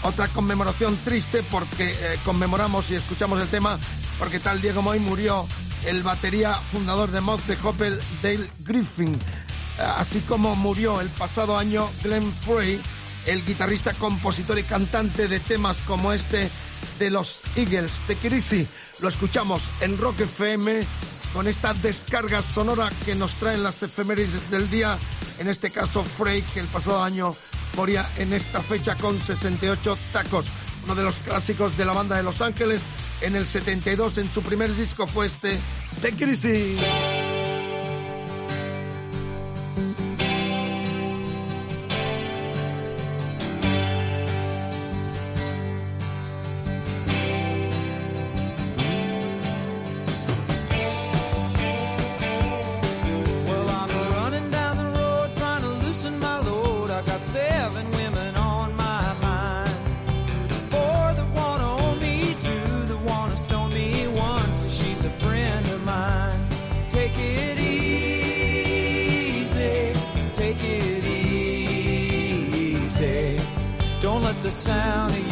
Otra 0.04 0.28
conmemoración 0.28 0.98
triste 0.98 1.44
porque 1.52 1.92
eh, 1.92 2.20
conmemoramos 2.24 2.90
y 2.92 2.96
escuchamos 2.96 3.42
el 3.42 3.48
tema 3.48 3.78
porque 4.20 4.40
tal 4.40 4.62
día 4.62 4.74
como 4.74 4.92
hoy 4.92 5.00
murió 5.00 5.48
el 5.86 6.04
batería 6.04 6.54
fundador 6.54 7.12
de 7.12 7.22
Monk 7.22 7.44
de 7.46 7.58
Hoppel, 7.64 8.00
Dale 8.22 8.50
Griffin, 8.60 9.14
eh, 9.14 9.18
así 9.98 10.20
como 10.22 10.56
murió 10.56 11.02
el 11.02 11.10
pasado 11.10 11.58
año 11.58 11.90
Glenn 12.04 12.32
Frey, 12.32 12.80
el 13.26 13.46
guitarrista, 13.46 13.94
compositor 13.94 14.58
y 14.58 14.64
cantante 14.64 15.28
de 15.28 15.40
temas 15.40 15.82
como 15.82 16.14
este 16.14 16.50
de 17.00 17.10
los 17.10 17.42
Eagles, 17.56 18.02
de 18.08 18.16
Kirisi. 18.16 18.68
Lo 19.02 19.10
escuchamos 19.10 19.62
en 19.82 19.98
Rock 19.98 20.22
FM 20.22 20.86
con 21.34 21.48
esta 21.48 21.74
descarga 21.74 22.42
sonora 22.42 22.90
que 23.06 23.16
nos 23.16 23.36
traen 23.36 23.64
las 23.64 23.82
efemérides 23.84 24.50
del 24.50 24.70
día. 24.70 24.98
En 25.40 25.48
este 25.48 25.72
caso, 25.72 26.04
Frey, 26.04 26.42
que 26.54 26.60
el 26.60 26.68
pasado 26.68 27.04
año 27.04 27.36
moría 27.76 28.10
en 28.18 28.34
esta 28.34 28.62
fecha 28.62 28.96
con 28.96 29.22
68 29.22 29.98
tacos. 30.12 30.46
Uno 30.84 30.96
de 30.96 31.04
los 31.04 31.16
clásicos 31.16 31.78
de 31.78 31.86
la 31.86 31.94
banda 31.94 32.18
de 32.18 32.24
Los 32.24 32.42
Ángeles. 32.42 32.82
En 33.22 33.36
el 33.36 33.48
72, 33.48 34.18
en 34.20 34.32
su 34.32 34.42
primer 34.42 34.76
disco, 34.76 35.08
fue 35.08 35.28
este, 35.28 35.60
The 36.02 36.12
Kirisi. 36.14 36.78
Sound 74.68 75.27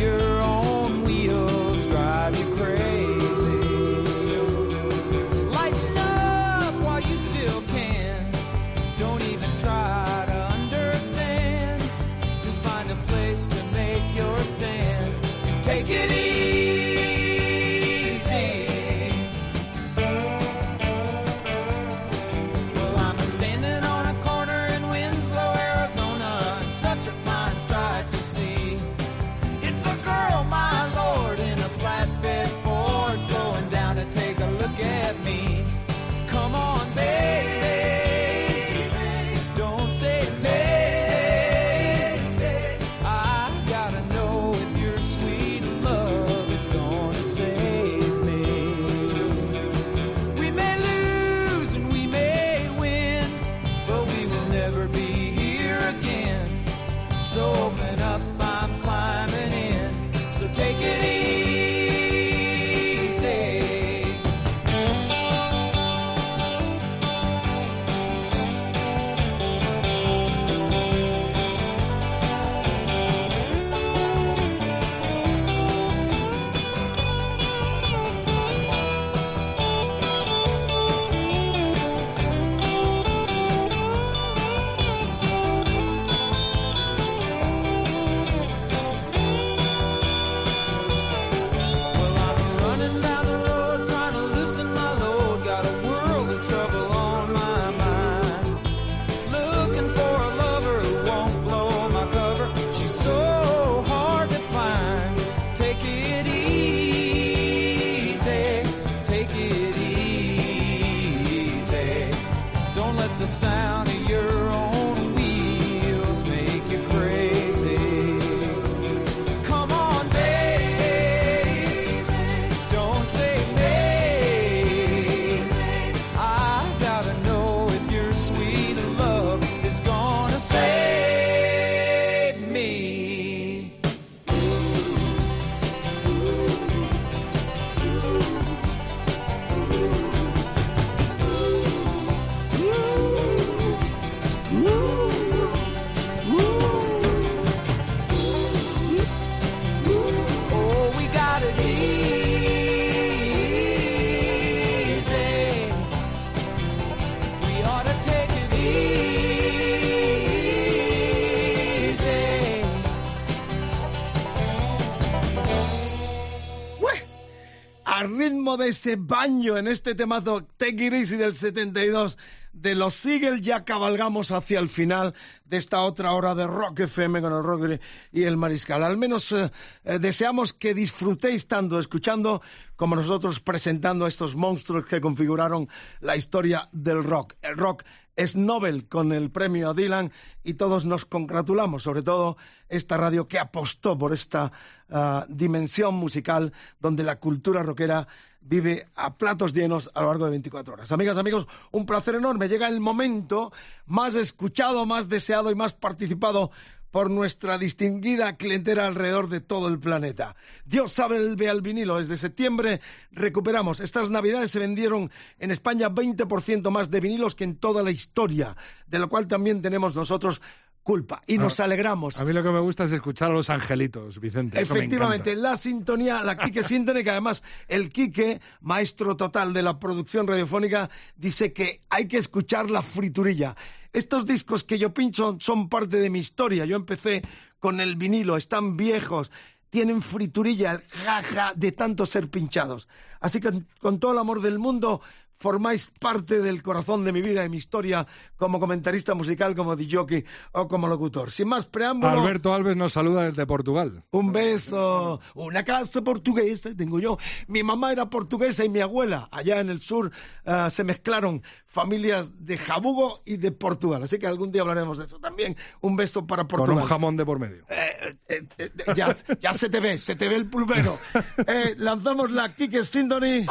baño 168.95 169.57
en 169.57 169.67
este 169.67 169.95
temazo 169.95 170.43
Take 170.57 170.85
It 170.85 170.93
Easy 170.93 171.17
del 171.17 171.33
72 171.33 172.17
de 172.53 172.75
los 172.75 173.05
Eagles 173.05 173.41
ya 173.41 173.65
cabalgamos 173.65 174.31
hacia 174.31 174.59
el 174.59 174.69
final 174.69 175.13
de 175.45 175.57
esta 175.57 175.81
otra 175.81 176.13
hora 176.13 176.35
de 176.35 176.47
Rock 176.47 176.81
FM 176.81 177.21
con 177.21 177.33
el 177.33 177.43
Rock 177.43 177.81
y 178.11 178.23
el 178.23 178.37
Mariscal. 178.37 178.83
Al 178.83 178.97
menos 178.97 179.31
eh, 179.31 179.51
eh, 179.83 179.99
deseamos 179.99 180.53
que 180.53 180.73
disfrutéis 180.73 181.47
tanto 181.47 181.79
escuchando 181.79 182.41
como 182.75 182.95
nosotros 182.95 183.39
presentando 183.39 184.05
a 184.05 184.07
estos 184.07 184.35
monstruos 184.35 184.85
que 184.85 185.01
configuraron 185.01 185.67
la 185.99 186.15
historia 186.15 186.69
del 186.71 187.03
rock. 187.03 187.33
El 187.41 187.57
rock 187.57 187.83
es 188.15 188.35
Nobel 188.35 188.87
con 188.87 189.11
el 189.11 189.31
premio 189.31 189.73
Dylan 189.73 190.11
y 190.43 190.55
todos 190.55 190.85
nos 190.85 191.05
congratulamos, 191.05 191.83
sobre 191.83 192.01
todo 192.01 192.37
esta 192.69 192.97
radio 192.97 193.27
que 193.27 193.39
apostó 193.39 193.97
por 193.97 194.13
esta 194.13 194.51
ah, 194.89 195.25
dimensión 195.29 195.95
musical 195.95 196.53
donde 196.79 197.03
la 197.03 197.19
cultura 197.19 197.63
rockera 197.63 198.07
vive 198.41 198.87
a 198.95 199.17
platos 199.17 199.53
llenos 199.53 199.89
a 199.93 200.01
lo 200.01 200.07
largo 200.07 200.25
de 200.25 200.31
24 200.31 200.73
horas. 200.73 200.91
Amigas, 200.91 201.17
amigos, 201.17 201.47
un 201.71 201.85
placer 201.85 202.15
enorme. 202.15 202.47
Llega 202.47 202.67
el 202.67 202.79
momento 202.79 203.51
más 203.87 204.15
escuchado, 204.15 204.85
más 204.85 205.09
deseado 205.09 205.51
y 205.51 205.55
más 205.55 205.73
participado 205.73 206.51
por 206.95 207.11
nuestra 207.11 207.57
distinguida 207.57 208.37
clientela 208.37 208.87
alrededor 208.87 209.27
de 209.27 209.41
todo 209.41 209.67
el 209.67 209.79
planeta. 209.79 210.37
Dios 210.63 210.93
sabe 210.93 211.17
el 211.17 211.35
ve 211.35 211.49
al 211.49 211.61
vinilo. 211.61 211.97
Desde 211.97 212.15
septiembre 212.15 212.79
recuperamos. 213.11 213.81
Estas 213.81 214.09
navidades 214.11 214.51
se 214.51 214.59
vendieron 214.59 215.11
en 215.37 215.51
España 215.51 215.89
20% 215.89 216.69
más 216.71 216.89
de 216.89 217.01
vinilos 217.01 217.35
que 217.35 217.43
en 217.43 217.57
toda 217.57 217.83
la 217.83 217.91
historia, 217.91 218.55
de 218.87 218.99
lo 218.99 219.09
cual 219.09 219.27
también 219.27 219.61
tenemos 219.61 219.93
nosotros 219.93 220.39
culpa 220.85 221.23
y 221.25 221.39
nos 221.39 221.59
alegramos. 221.59 222.19
A 222.19 222.23
mí 222.23 222.31
lo 222.31 222.43
que 222.43 222.51
me 222.51 222.59
gusta 222.59 222.83
es 222.83 222.91
escuchar 222.91 223.31
a 223.31 223.33
los 223.33 223.49
angelitos, 223.49 224.19
Vicente. 224.19 224.61
Efectivamente, 224.61 225.35
la 225.35 225.57
sintonía, 225.57 226.21
la 226.21 226.37
Quique 226.37 226.63
Sintone, 226.63 227.03
que 227.03 227.09
además 227.09 227.41
el 227.67 227.89
Quique, 227.89 228.39
maestro 228.61 229.17
total 229.17 229.51
de 229.51 229.63
la 229.63 229.79
producción 229.79 230.27
radiofónica, 230.27 230.91
dice 231.15 231.51
que 231.51 231.81
hay 231.89 232.07
que 232.07 232.17
escuchar 232.17 232.69
la 232.69 232.83
friturilla. 232.83 233.55
Estos 233.93 234.27
discos 234.27 234.63
que 234.63 234.77
yo 234.77 234.93
pincho 234.93 235.37
son 235.39 235.69
parte 235.69 235.97
de 235.97 236.11
mi 236.11 236.19
historia. 236.19 236.65
Yo 236.65 236.75
empecé 236.75 237.23
con 237.59 237.81
el 237.81 237.95
vinilo, 237.95 238.37
están 238.37 238.77
viejos, 238.77 239.31
tienen 239.71 240.03
friturilla, 240.03 240.79
jaja 241.03 241.53
de 241.55 241.71
tanto 241.71 242.05
ser 242.05 242.29
pinchados. 242.29 242.87
Así 243.25 243.39
que 243.39 243.63
con 243.81 243.99
todo 243.99 244.11
el 244.11 244.19
amor 244.19 244.39
del 244.39 244.59
mundo 244.59 245.01
formáis 245.37 245.91
parte 245.99 246.41
del 246.41 246.61
corazón 246.61 247.03
de 247.03 247.11
mi 247.11 247.21
vida 247.21 247.43
y 247.43 247.49
mi 247.49 247.57
historia 247.57 248.05
como 248.37 248.59
comentarista 248.59 249.15
musical, 249.15 249.55
como 249.55 249.75
DJ 249.75 250.25
o 250.53 250.67
como 250.67 250.87
locutor. 250.87 251.31
Sin 251.31 251.47
más 251.47 251.65
preámbulo, 251.65 252.21
Alberto 252.21 252.53
Alves 252.53 252.77
nos 252.77 252.93
saluda 252.93 253.23
desde 253.23 253.45
Portugal. 253.45 254.03
un 254.11 254.31
beso, 254.31 255.19
una 255.33 255.63
casa 255.63 256.03
portuguesa, 256.03 256.69
tengo 256.75 256.99
yo. 256.99 257.17
Mi 257.47 257.63
mamá 257.63 257.91
era 257.91 258.09
portuguesa 258.09 258.63
y 258.63 258.69
mi 258.69 258.79
abuela, 258.79 259.27
allá 259.31 259.59
en 259.59 259.69
el 259.69 259.81
sur, 259.81 260.11
ah, 260.45 260.69
se 260.69 260.83
mezclaron 260.83 261.41
familias 261.65 262.45
de 262.45 262.57
Jabugo 262.57 263.21
y 263.25 263.37
de 263.37 263.51
Portugal. 263.51 264.03
Así 264.03 264.17
que 264.17 264.27
algún 264.27 264.51
día 264.51 264.61
hablaremos 264.61 264.99
de 264.99 265.05
eso 265.05 265.19
también. 265.19 265.57
Un 265.81 265.95
beso 265.97 266.25
para 266.25 266.43
Con 266.43 266.59
Portugal. 266.59 266.83
un 266.83 266.87
jamón 266.87 267.17
de 267.17 267.25
por 267.25 267.39
medio. 267.39 267.65
Eh, 267.69 268.17
eh, 268.29 268.47
eh, 268.57 268.71
ya, 268.95 269.13
ya 269.41 269.51
se 269.51 269.69
te 269.69 269.81
ve, 269.81 269.97
se 269.97 270.15
te 270.15 270.29
ve 270.29 270.35
el 270.35 270.49
pulvero. 270.49 270.97
Eh, 271.47 271.75
lanzamos 271.77 272.31
la 272.31 272.55
Kike 272.55 272.83
Y 273.23 273.45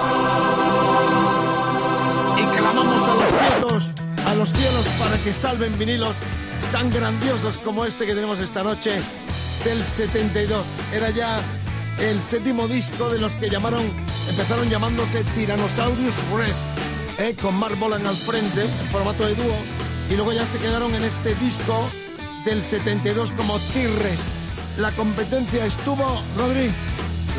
clamamos 2.55 3.03
a 3.09 3.15
los 3.15 3.29
cielos, 3.31 3.91
a 4.27 4.35
los 4.35 4.51
cielos 4.51 4.87
para 4.99 5.17
que 5.25 5.33
salven 5.33 5.79
vinilos 5.79 6.19
tan 6.71 6.91
grandiosos 6.91 7.57
como 7.57 7.87
este 7.87 8.05
que 8.05 8.15
tenemos 8.15 8.41
esta 8.41 8.63
noche 8.63 9.01
del 9.65 9.83
72. 9.83 10.67
Era 10.93 11.09
ya 11.09 11.41
el 11.99 12.21
séptimo 12.21 12.69
disco 12.69 13.09
de 13.09 13.19
los 13.19 13.37
que 13.37 13.49
llamaron, 13.49 13.91
empezaron 14.29 14.69
llamándose 14.69 15.25
Tyrannosaurus 15.35 16.15
Rex, 16.37 16.59
eh, 17.17 17.35
con 17.41 17.55
Mark 17.55 17.79
Bolan 17.79 18.07
al 18.07 18.17
frente, 18.17 18.65
en 18.65 18.89
formato 18.89 19.25
de 19.25 19.35
dúo, 19.35 19.57
y 20.11 20.15
luego 20.15 20.35
ya 20.35 20.45
se 20.45 20.59
quedaron 20.59 20.95
en 20.95 21.05
este 21.05 21.35
disco 21.37 21.89
del 22.45 22.63
72 22.63 23.33
como 23.33 23.59
T-Rex. 23.59 24.29
La 24.77 24.91
competencia 24.93 25.65
estuvo, 25.65 26.21
Rodri. 26.37 26.71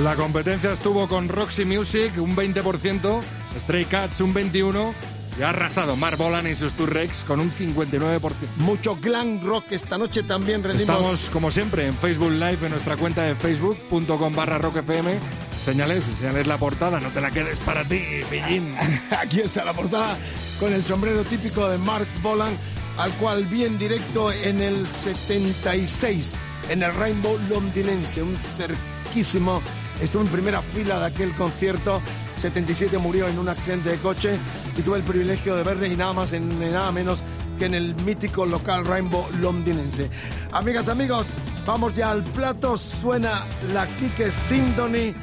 La 0.01 0.13
competencia 0.17 0.73
estuvo 0.73 1.07
con 1.07 1.29
Roxy 1.29 1.63
Music, 1.63 2.11
un 2.17 2.35
20%, 2.35 3.21
Stray 3.57 3.85
Cats, 3.85 4.19
un 4.19 4.33
21%, 4.33 4.93
y 5.39 5.41
ha 5.41 5.49
arrasado 5.49 5.95
Mark 5.95 6.17
Bolan 6.17 6.47
y 6.47 6.53
sus 6.53 6.73
T-Rex 6.73 7.23
con 7.23 7.39
un 7.39 7.49
59%. 7.49 8.19
Mucho 8.57 8.97
glam 8.97 9.39
rock 9.41 9.71
esta 9.71 9.97
noche 9.97 10.23
también 10.23 10.63
rendimos. 10.63 10.95
Estamos, 10.95 11.29
como 11.29 11.49
siempre, 11.49 11.87
en 11.87 11.97
Facebook 11.97 12.31
Live, 12.31 12.57
en 12.63 12.71
nuestra 12.71 12.97
cuenta 12.97 13.23
de 13.23 13.35
facebook.com 13.35 14.35
barra 14.35 14.57
rockfm. 14.57 15.17
Señales, 15.63 16.03
señales 16.03 16.45
la 16.45 16.57
portada, 16.57 16.99
no 16.99 17.09
te 17.11 17.21
la 17.21 17.31
quedes 17.31 17.61
para 17.61 17.85
ti, 17.85 18.01
pillín. 18.29 18.75
Aquí 19.17 19.39
está 19.39 19.63
la 19.63 19.73
portada 19.73 20.17
con 20.59 20.73
el 20.73 20.83
sombrero 20.83 21.23
típico 21.23 21.69
de 21.69 21.77
Mark 21.77 22.07
Bolan, 22.21 22.57
al 22.97 23.11
cual 23.13 23.45
vi 23.45 23.63
en 23.63 23.77
directo 23.77 24.29
en 24.33 24.59
el 24.59 24.85
76, 24.85 26.33
en 26.69 26.83
el 26.83 26.93
Rainbow 26.95 27.39
londinense, 27.49 28.21
un 28.21 28.37
cerquísimo. 28.57 29.61
Estuve 30.01 30.23
en 30.23 30.29
primera 30.29 30.61
fila 30.61 30.99
de 30.99 31.05
aquel 31.05 31.33
concierto. 31.35 32.01
77 32.37 32.97
murió 32.97 33.27
en 33.27 33.39
un 33.39 33.47
accidente 33.47 33.89
de 33.89 33.97
coche 33.97 34.37
y 34.77 34.81
tuve 34.81 34.97
el 34.97 35.03
privilegio 35.03 35.55
de 35.55 35.63
verle 35.63 35.87
y 35.87 35.95
nada 35.95 36.13
más 36.13 36.33
en 36.33 36.59
nada 36.59 36.91
menos 36.91 37.23
que 37.57 37.65
en 37.65 37.73
el 37.73 37.95
mítico 37.95 38.45
local 38.45 38.85
Rainbow 38.85 39.27
londinense. 39.39 40.09
Amigas, 40.51 40.89
amigos, 40.89 41.37
vamos 41.65 41.95
ya 41.95 42.11
al 42.11 42.23
plato. 42.23 42.75
Suena 42.77 43.45
la 43.73 43.87
Kike 43.95 44.31
Symphony 44.31 45.15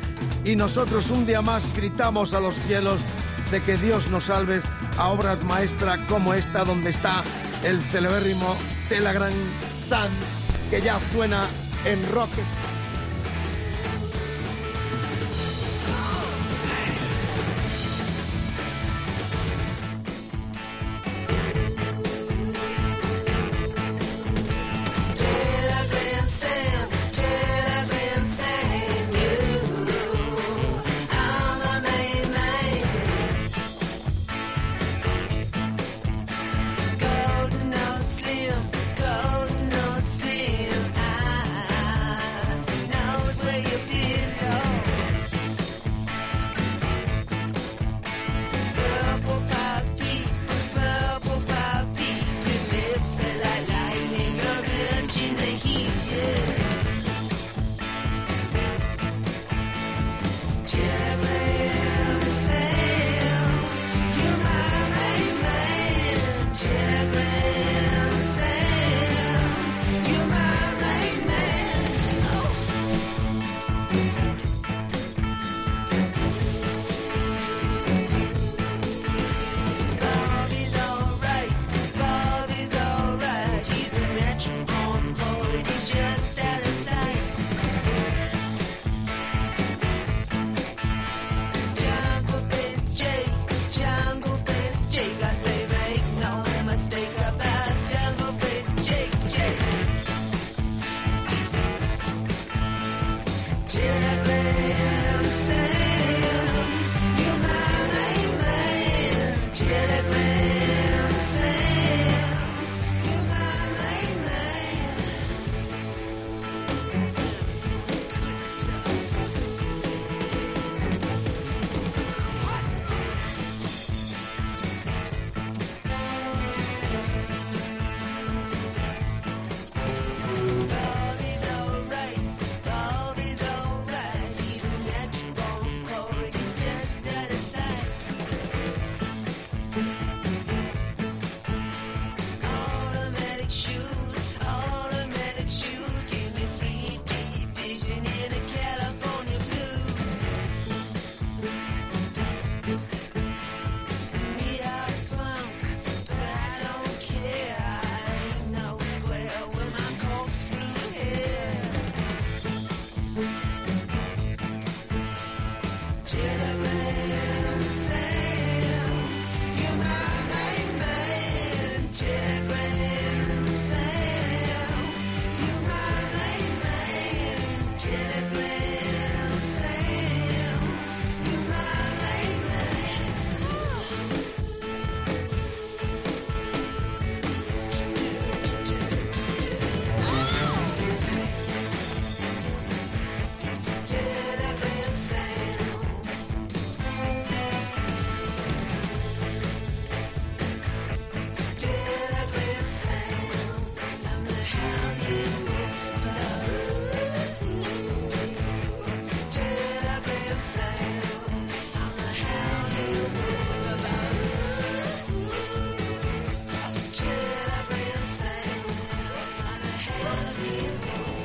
y 0.45 0.57
nosotros 0.57 1.11
un 1.11 1.27
día 1.27 1.43
más 1.43 1.73
gritamos 1.75 2.33
a 2.33 2.41
los 2.41 2.55
cielos 2.55 3.03
de 3.51 3.63
que 3.63 3.77
Dios 3.77 4.09
nos 4.09 4.25
salve 4.25 4.63
a 4.97 5.09
obras 5.09 5.45
maestras 5.45 5.99
como 6.09 6.33
esta, 6.33 6.65
donde 6.65 6.91
está 6.91 7.23
el 7.65 7.81
celebérrimo 7.83 8.57
Gran 8.89 9.33
San, 9.89 10.11
que 10.71 10.81
ya 10.81 10.99
suena 11.01 11.47
en 11.85 12.07
rock. 12.11 12.31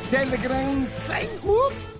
Telegram 0.09 0.87
sem 0.87 1.27
o 1.43 1.96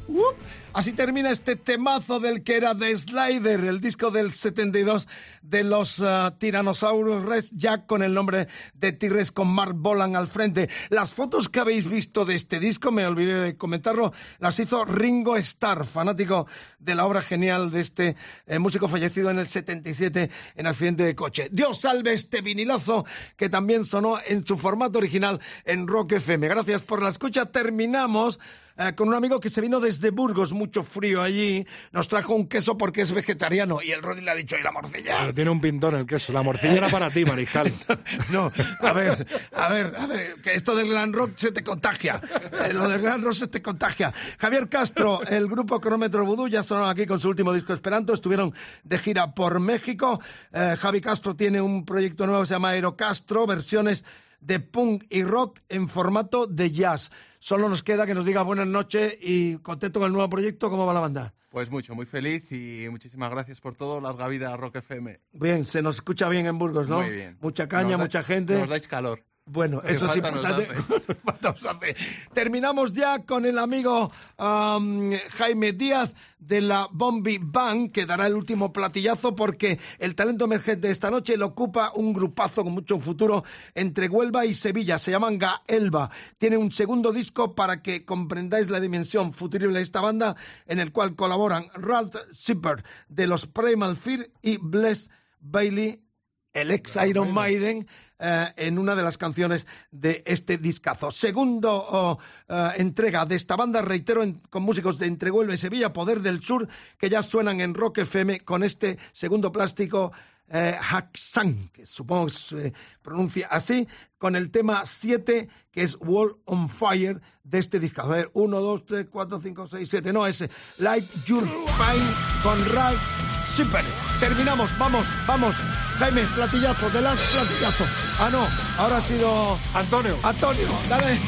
Así 0.74 0.93
termina 0.93 1.32
este 1.32 1.55
temazo 1.55 2.20
del 2.20 2.43
que 2.43 2.55
era 2.55 2.76
The 2.76 2.95
Slider, 2.95 3.66
el 3.66 3.82
disco 3.82 4.12
del 4.12 4.32
72 4.32 5.08
de 5.41 5.64
los 5.64 5.99
uh, 5.99 6.32
Tyrannosaurus 6.38 7.26
Rex, 7.26 7.51
ya 7.51 7.88
con 7.88 8.03
el 8.03 8.14
nombre 8.14 8.47
de 8.76 8.91
T-Rex 8.91 9.32
con 9.32 9.47
Mark 9.47 9.74
Bolan 9.76 10.16
al 10.16 10.28
frente. 10.28 10.70
Las 10.89 11.16
fotos 11.16 11.49
que 11.49 11.62
habéis 11.62 11.89
visto 11.89 12.26
de 12.26 12.36
este 12.36 12.60
disco, 12.60 12.91
me 12.91 13.08
olvidé 13.08 13.39
de 13.39 13.58
comentarlo, 13.58 14.14
las 14.38 14.60
hizo 14.60 14.86
Ringo 14.86 15.36
Starr, 15.38 15.84
fanático 15.84 16.45
de 16.78 16.93
la 16.93 17.05
obra 17.08 17.22
genial 17.22 17.72
de 17.72 17.82
este 17.82 18.16
eh, 18.45 18.60
músico 18.60 18.88
fallecido 18.88 19.32
en 19.32 19.39
el 19.39 19.47
77 19.47 20.30
en 20.55 20.68
accidente 20.68 21.03
de 21.03 21.16
coche. 21.16 21.49
Dios 21.51 21.82
salve 21.82 22.14
este 22.14 22.41
vinilazo 22.41 23.03
que 23.36 23.49
también 23.49 23.84
sonó 23.84 24.20
en 24.28 24.45
su 24.45 24.58
formato 24.58 24.99
original 24.99 25.39
en 25.66 25.88
Rock 25.88 26.14
FM. 26.14 26.47
Gracias 26.47 26.84
por 26.84 27.01
la 27.01 27.10
escucha. 27.10 27.47
Terminamos 27.47 28.39
eh, 28.78 28.94
con 28.96 29.08
un 29.08 29.14
amigo 29.14 29.40
que 29.40 29.50
se 29.50 29.62
vino 29.62 29.80
desde 29.80 30.12
Burgos, 30.12 30.54
mucho 30.54 30.84
frío 30.84 31.22
allí, 31.22 31.66
nos 31.92 32.08
trajo 32.08 32.34
un 32.34 32.48
queso 32.48 32.78
porque 32.78 33.02
es 33.02 33.12
vegetariano 33.12 33.82
y 33.82 33.92
el 33.92 34.02
Rodri 34.02 34.24
le 34.24 34.32
ha 34.32 34.36
dicho, 34.36 34.56
¿y 34.58 34.64
la 34.64 34.72
morcilla? 34.72 35.18
Pero 35.20 35.34
tiene 35.34 35.50
un 35.50 35.62
pintón 35.62 35.96
el 35.96 36.06
queso, 36.06 36.34
la 36.34 36.44
morcilla 36.44 36.76
era 36.76 36.90
para 36.90 37.10
ti, 37.10 37.26
Mariscal. 37.26 37.72
no, 38.32 38.52
a 38.80 38.94
ver, 38.94 39.28
a 39.54 39.70
ver, 39.70 39.94
a 39.98 40.08
ver, 40.08 40.36
que 40.42 40.54
esto 40.54 40.76
del 40.76 40.90
Gran 40.90 41.14
Rock 41.14 41.32
se 41.36 41.52
te 41.52 41.64
contagia, 41.64 42.22
Eh, 42.66 42.74
lo 42.74 42.88
del 42.88 43.02
Gran 43.02 43.22
Rock 43.22 43.34
se 43.34 43.48
te 43.48 43.62
contagia. 43.62 44.14
Javier 44.38 44.70
Castro, 44.70 45.22
el 45.24 45.48
grupo 45.48 45.80
Cronómetro 45.80 46.26
Vudú, 46.26 46.48
ya 46.48 46.64
sonaron 46.64 46.90
aquí 46.90 47.06
con 47.06 47.20
su 47.20 47.30
último 47.30 47.54
disco 47.54 47.74
Esperanto, 47.74 48.14
estuvieron 48.14 48.54
de 48.84 48.98
gira 48.98 49.34
por 49.34 49.60
México. 49.60 50.22
Eh, 50.54 50.76
Javi 50.78 51.02
Castro 51.02 51.36
tiene 51.36 51.62
un 51.62 51.86
proyecto 51.86 52.26
nuevo 52.26 52.42
que 52.42 52.48
se 52.48 52.54
llama 52.54 52.70
Aerocastro, 52.70 53.46
versiones 53.46 54.04
de 54.40 54.60
punk 54.60 55.06
y 55.10 55.24
rock 55.24 55.60
en 55.70 55.88
formato 55.88 56.48
de 56.48 56.72
jazz. 56.72 57.12
Solo 57.40 57.70
nos 57.70 57.84
queda 57.84 58.06
que 58.06 58.14
nos 58.16 58.26
diga 58.26 58.42
buenas 58.42 58.68
noches 58.68 59.18
y 59.22 59.58
contento 59.60 60.00
con 60.00 60.08
el 60.08 60.14
nuevo 60.14 60.30
proyecto. 60.30 60.70
¿Cómo 60.70 60.86
va 60.86 60.94
la 60.94 61.00
banda? 61.00 61.34
Pues 61.50 61.72
mucho, 61.72 61.96
muy 61.96 62.06
feliz 62.06 62.52
y 62.52 62.88
muchísimas 62.90 63.30
gracias 63.32 63.62
por 63.62 63.74
todo. 63.76 64.02
Larga 64.02 64.28
vida 64.28 64.54
a 64.54 64.58
Rock 64.58 64.78
FM. 64.78 65.20
Bien, 65.34 65.66
se 65.66 65.82
nos 65.82 65.96
escucha 65.96 66.28
bien 66.30 66.46
en 66.46 66.58
Burgos, 66.58 66.90
¿no? 66.90 67.02
Muy 67.02 67.10
bien. 67.12 67.38
Mucha 67.42 67.68
caña, 67.68 67.92
da- 67.92 67.98
mucha 67.98 68.22
gente. 68.24 68.58
Nos 68.60 68.70
dais 68.70 68.88
calor. 68.88 69.24
Bueno, 69.48 69.82
eso 69.86 70.08
es 70.08 70.18
importante. 70.18 70.68
Terminamos 72.34 72.91
ya 72.91 73.24
con 73.24 73.45
el 73.45 73.58
amigo 73.58 74.12
am, 74.38 75.14
Jaime 75.38 75.72
Díaz 75.72 76.16
de 76.38 76.60
la 76.60 76.89
Bombi 76.91 77.39
Band, 77.41 77.91
que 77.93 78.06
dará 78.06 78.28
el 78.28 78.34
último 78.34 78.74
platillazo 78.74 79.38
porque 79.38 79.80
el 80.00 80.16
talento 80.16 80.45
emergente 80.45 80.88
de 80.88 80.93
esta 80.93 81.10
noche 81.10 81.38
lo 81.38 81.45
ocupa 81.48 81.93
un 81.95 82.12
grupazo 82.12 82.66
con 82.66 82.74
mucho 82.74 83.00
futuro 83.00 83.45
entre 83.74 84.10
Huelva 84.10 84.45
y 84.45 84.54
Sevilla. 84.54 85.00
Se 85.00 85.12
llaman 85.12 85.39
Gaelba. 85.39 86.12
Tiene 86.38 86.58
un 86.58 86.74
segundo 86.74 87.14
disco 87.14 87.56
para 87.56 87.82
que 87.82 88.04
comprendáis 88.04 88.70
la 88.70 88.82
dimensión 88.82 89.32
futurible 89.32 89.78
de 89.78 89.84
esta 89.84 90.02
banda, 90.02 90.36
en 90.66 90.80
el 90.80 90.91
cual 90.91 91.16
colaboran 91.16 91.68
Ralph 91.74 92.16
Zipper 92.34 92.84
de 93.08 93.28
los 93.28 93.48
Primal 93.48 93.95
Fear 93.95 94.30
y 94.41 94.58
Bless 94.58 95.10
Bailey 95.39 96.07
el 96.54 96.72
ex 96.72 96.98
Iron 97.08 97.32
Maiden 97.34 97.88
eh, 98.20 98.48
en 98.58 98.80
una 98.80 98.95
de 98.95 99.04
las 99.04 99.18
canciones 99.18 99.68
de 99.91 100.24
este 100.26 100.58
discazo. 100.58 101.12
Segundo 101.12 101.72
oh, 101.74 102.18
eh, 102.50 102.72
entrega 102.78 103.26
de 103.26 103.36
esta 103.36 103.56
banda, 103.56 103.82
reitero, 103.82 104.24
en- 104.24 104.39
con 104.50 104.64
músicos 104.64 104.98
de 105.00 105.06
Entre 105.08 105.30
Huelva 105.30 105.54
y 105.54 105.58
Sevilla, 105.58 105.93
Poder 105.93 106.22
del 106.22 106.41
Sur, 106.41 106.68
que 106.98 107.10
ya 107.10 107.22
suenan 107.22 107.62
en 107.62 107.74
Rock 107.76 108.00
FM 108.00 108.39
con 108.41 108.64
este 108.64 108.98
segundo 109.14 109.52
plástico. 109.52 110.12
Eh, 110.50 110.78
Haxan, 110.80 111.70
que 111.74 111.86
supongo 111.86 112.28
que 112.28 112.32
se 112.32 112.74
pronuncia 113.02 113.48
así, 113.52 113.86
con 114.18 114.34
el 114.34 114.50
tema 114.50 114.86
7, 114.86 115.50
que 115.70 115.84
es 115.84 115.98
Wall 116.00 116.38
on 116.45 116.70
Fire 116.70 117.20
de 117.43 117.60
este 117.60 117.82
discazo. 117.82 118.14
A 118.14 118.16
ver, 118.16 118.32
1, 118.34 118.58
2, 118.62 118.86
3, 118.86 119.08
4, 119.12 119.41
5, 119.41 119.68
6, 119.68 119.89
7, 119.89 120.14
no, 120.14 120.26
ese. 120.26 120.50
Light 120.78 121.04
Your 121.26 121.43
Pine 121.43 122.08
con 122.43 122.66
Ralph 122.74 123.02
Super. 123.45 123.84
Terminamos, 124.22 124.78
vamos, 124.80 125.06
vamos. 125.28 125.54
Jaime, 126.00 126.22
platillazo, 126.36 126.89
de 126.89 127.02
las 127.02 127.20
platillazo. 127.20 127.86
Ah, 128.20 128.30
no, 128.32 128.48
ahora 128.78 128.98
ha 128.98 129.02
sido 129.02 129.58
Antonio. 129.74 130.18
Antonio, 130.24 130.68
dale. 130.89 131.20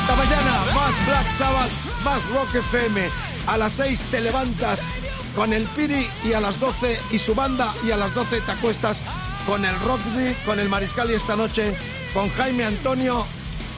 Hasta 0.00 0.16
mañana, 0.16 0.64
más 0.74 1.06
Black 1.06 1.32
Sabbath, 1.32 1.70
más 2.04 2.28
Rock 2.30 2.54
FM. 2.56 3.08
A 3.46 3.58
las 3.58 3.72
6 3.74 4.02
te 4.10 4.20
levantas 4.20 4.80
con 5.36 5.52
el 5.52 5.64
Piri 5.68 6.08
y 6.24 6.32
a 6.32 6.40
las 6.40 6.58
12 6.58 6.98
y 7.12 7.18
su 7.18 7.34
banda 7.34 7.72
y 7.86 7.90
a 7.92 7.96
las 7.96 8.14
12 8.14 8.40
te 8.40 8.52
acuestas 8.52 9.02
con 9.46 9.64
el 9.64 9.78
Rockdy, 9.80 10.34
con 10.44 10.58
el 10.58 10.68
Mariscal 10.68 11.10
y 11.10 11.14
esta 11.14 11.36
noche 11.36 11.76
con 12.12 12.30
Jaime 12.32 12.64
Antonio 12.64 13.26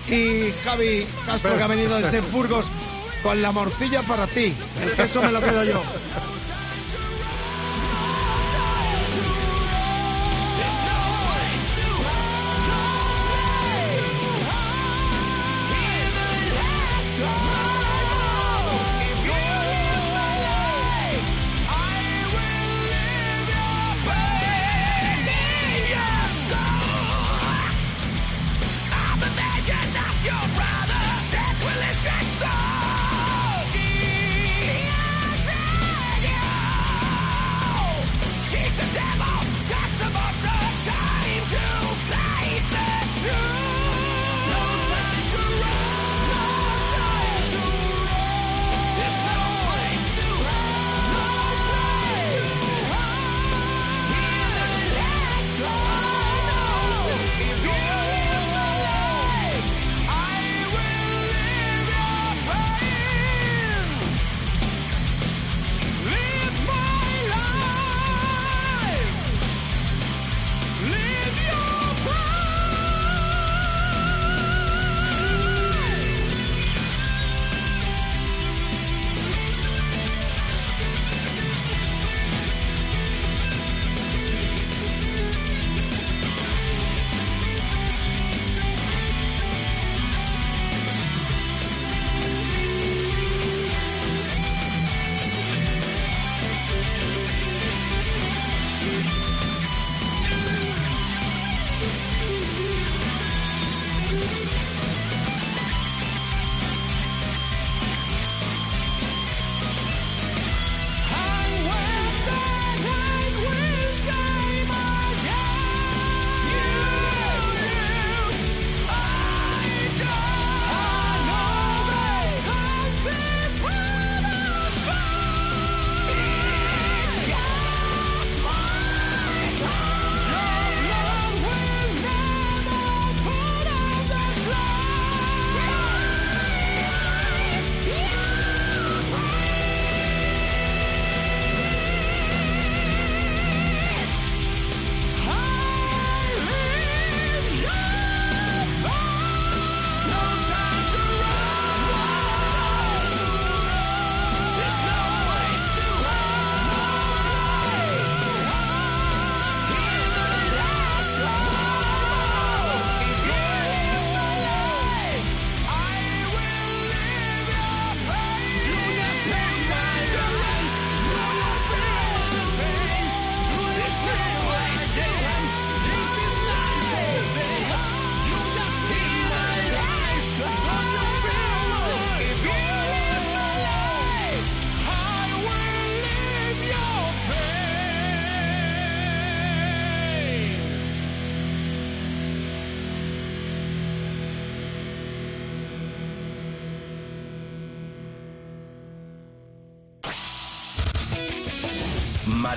y 0.09 0.53
Javi 0.64 1.07
Castro 1.26 1.57
que 1.57 1.62
ha 1.62 1.66
venido 1.66 1.97
desde 1.99 2.20
Burgos 2.32 2.64
con 3.22 3.43
la 3.43 3.53
morcilla 3.53 4.03
para 4.03 4.26
ti. 4.26 4.55
El 4.80 4.93
queso 4.93 5.22
me 5.22 5.30
lo 5.30 5.41
quedo 5.41 5.64
yo. 5.64 5.82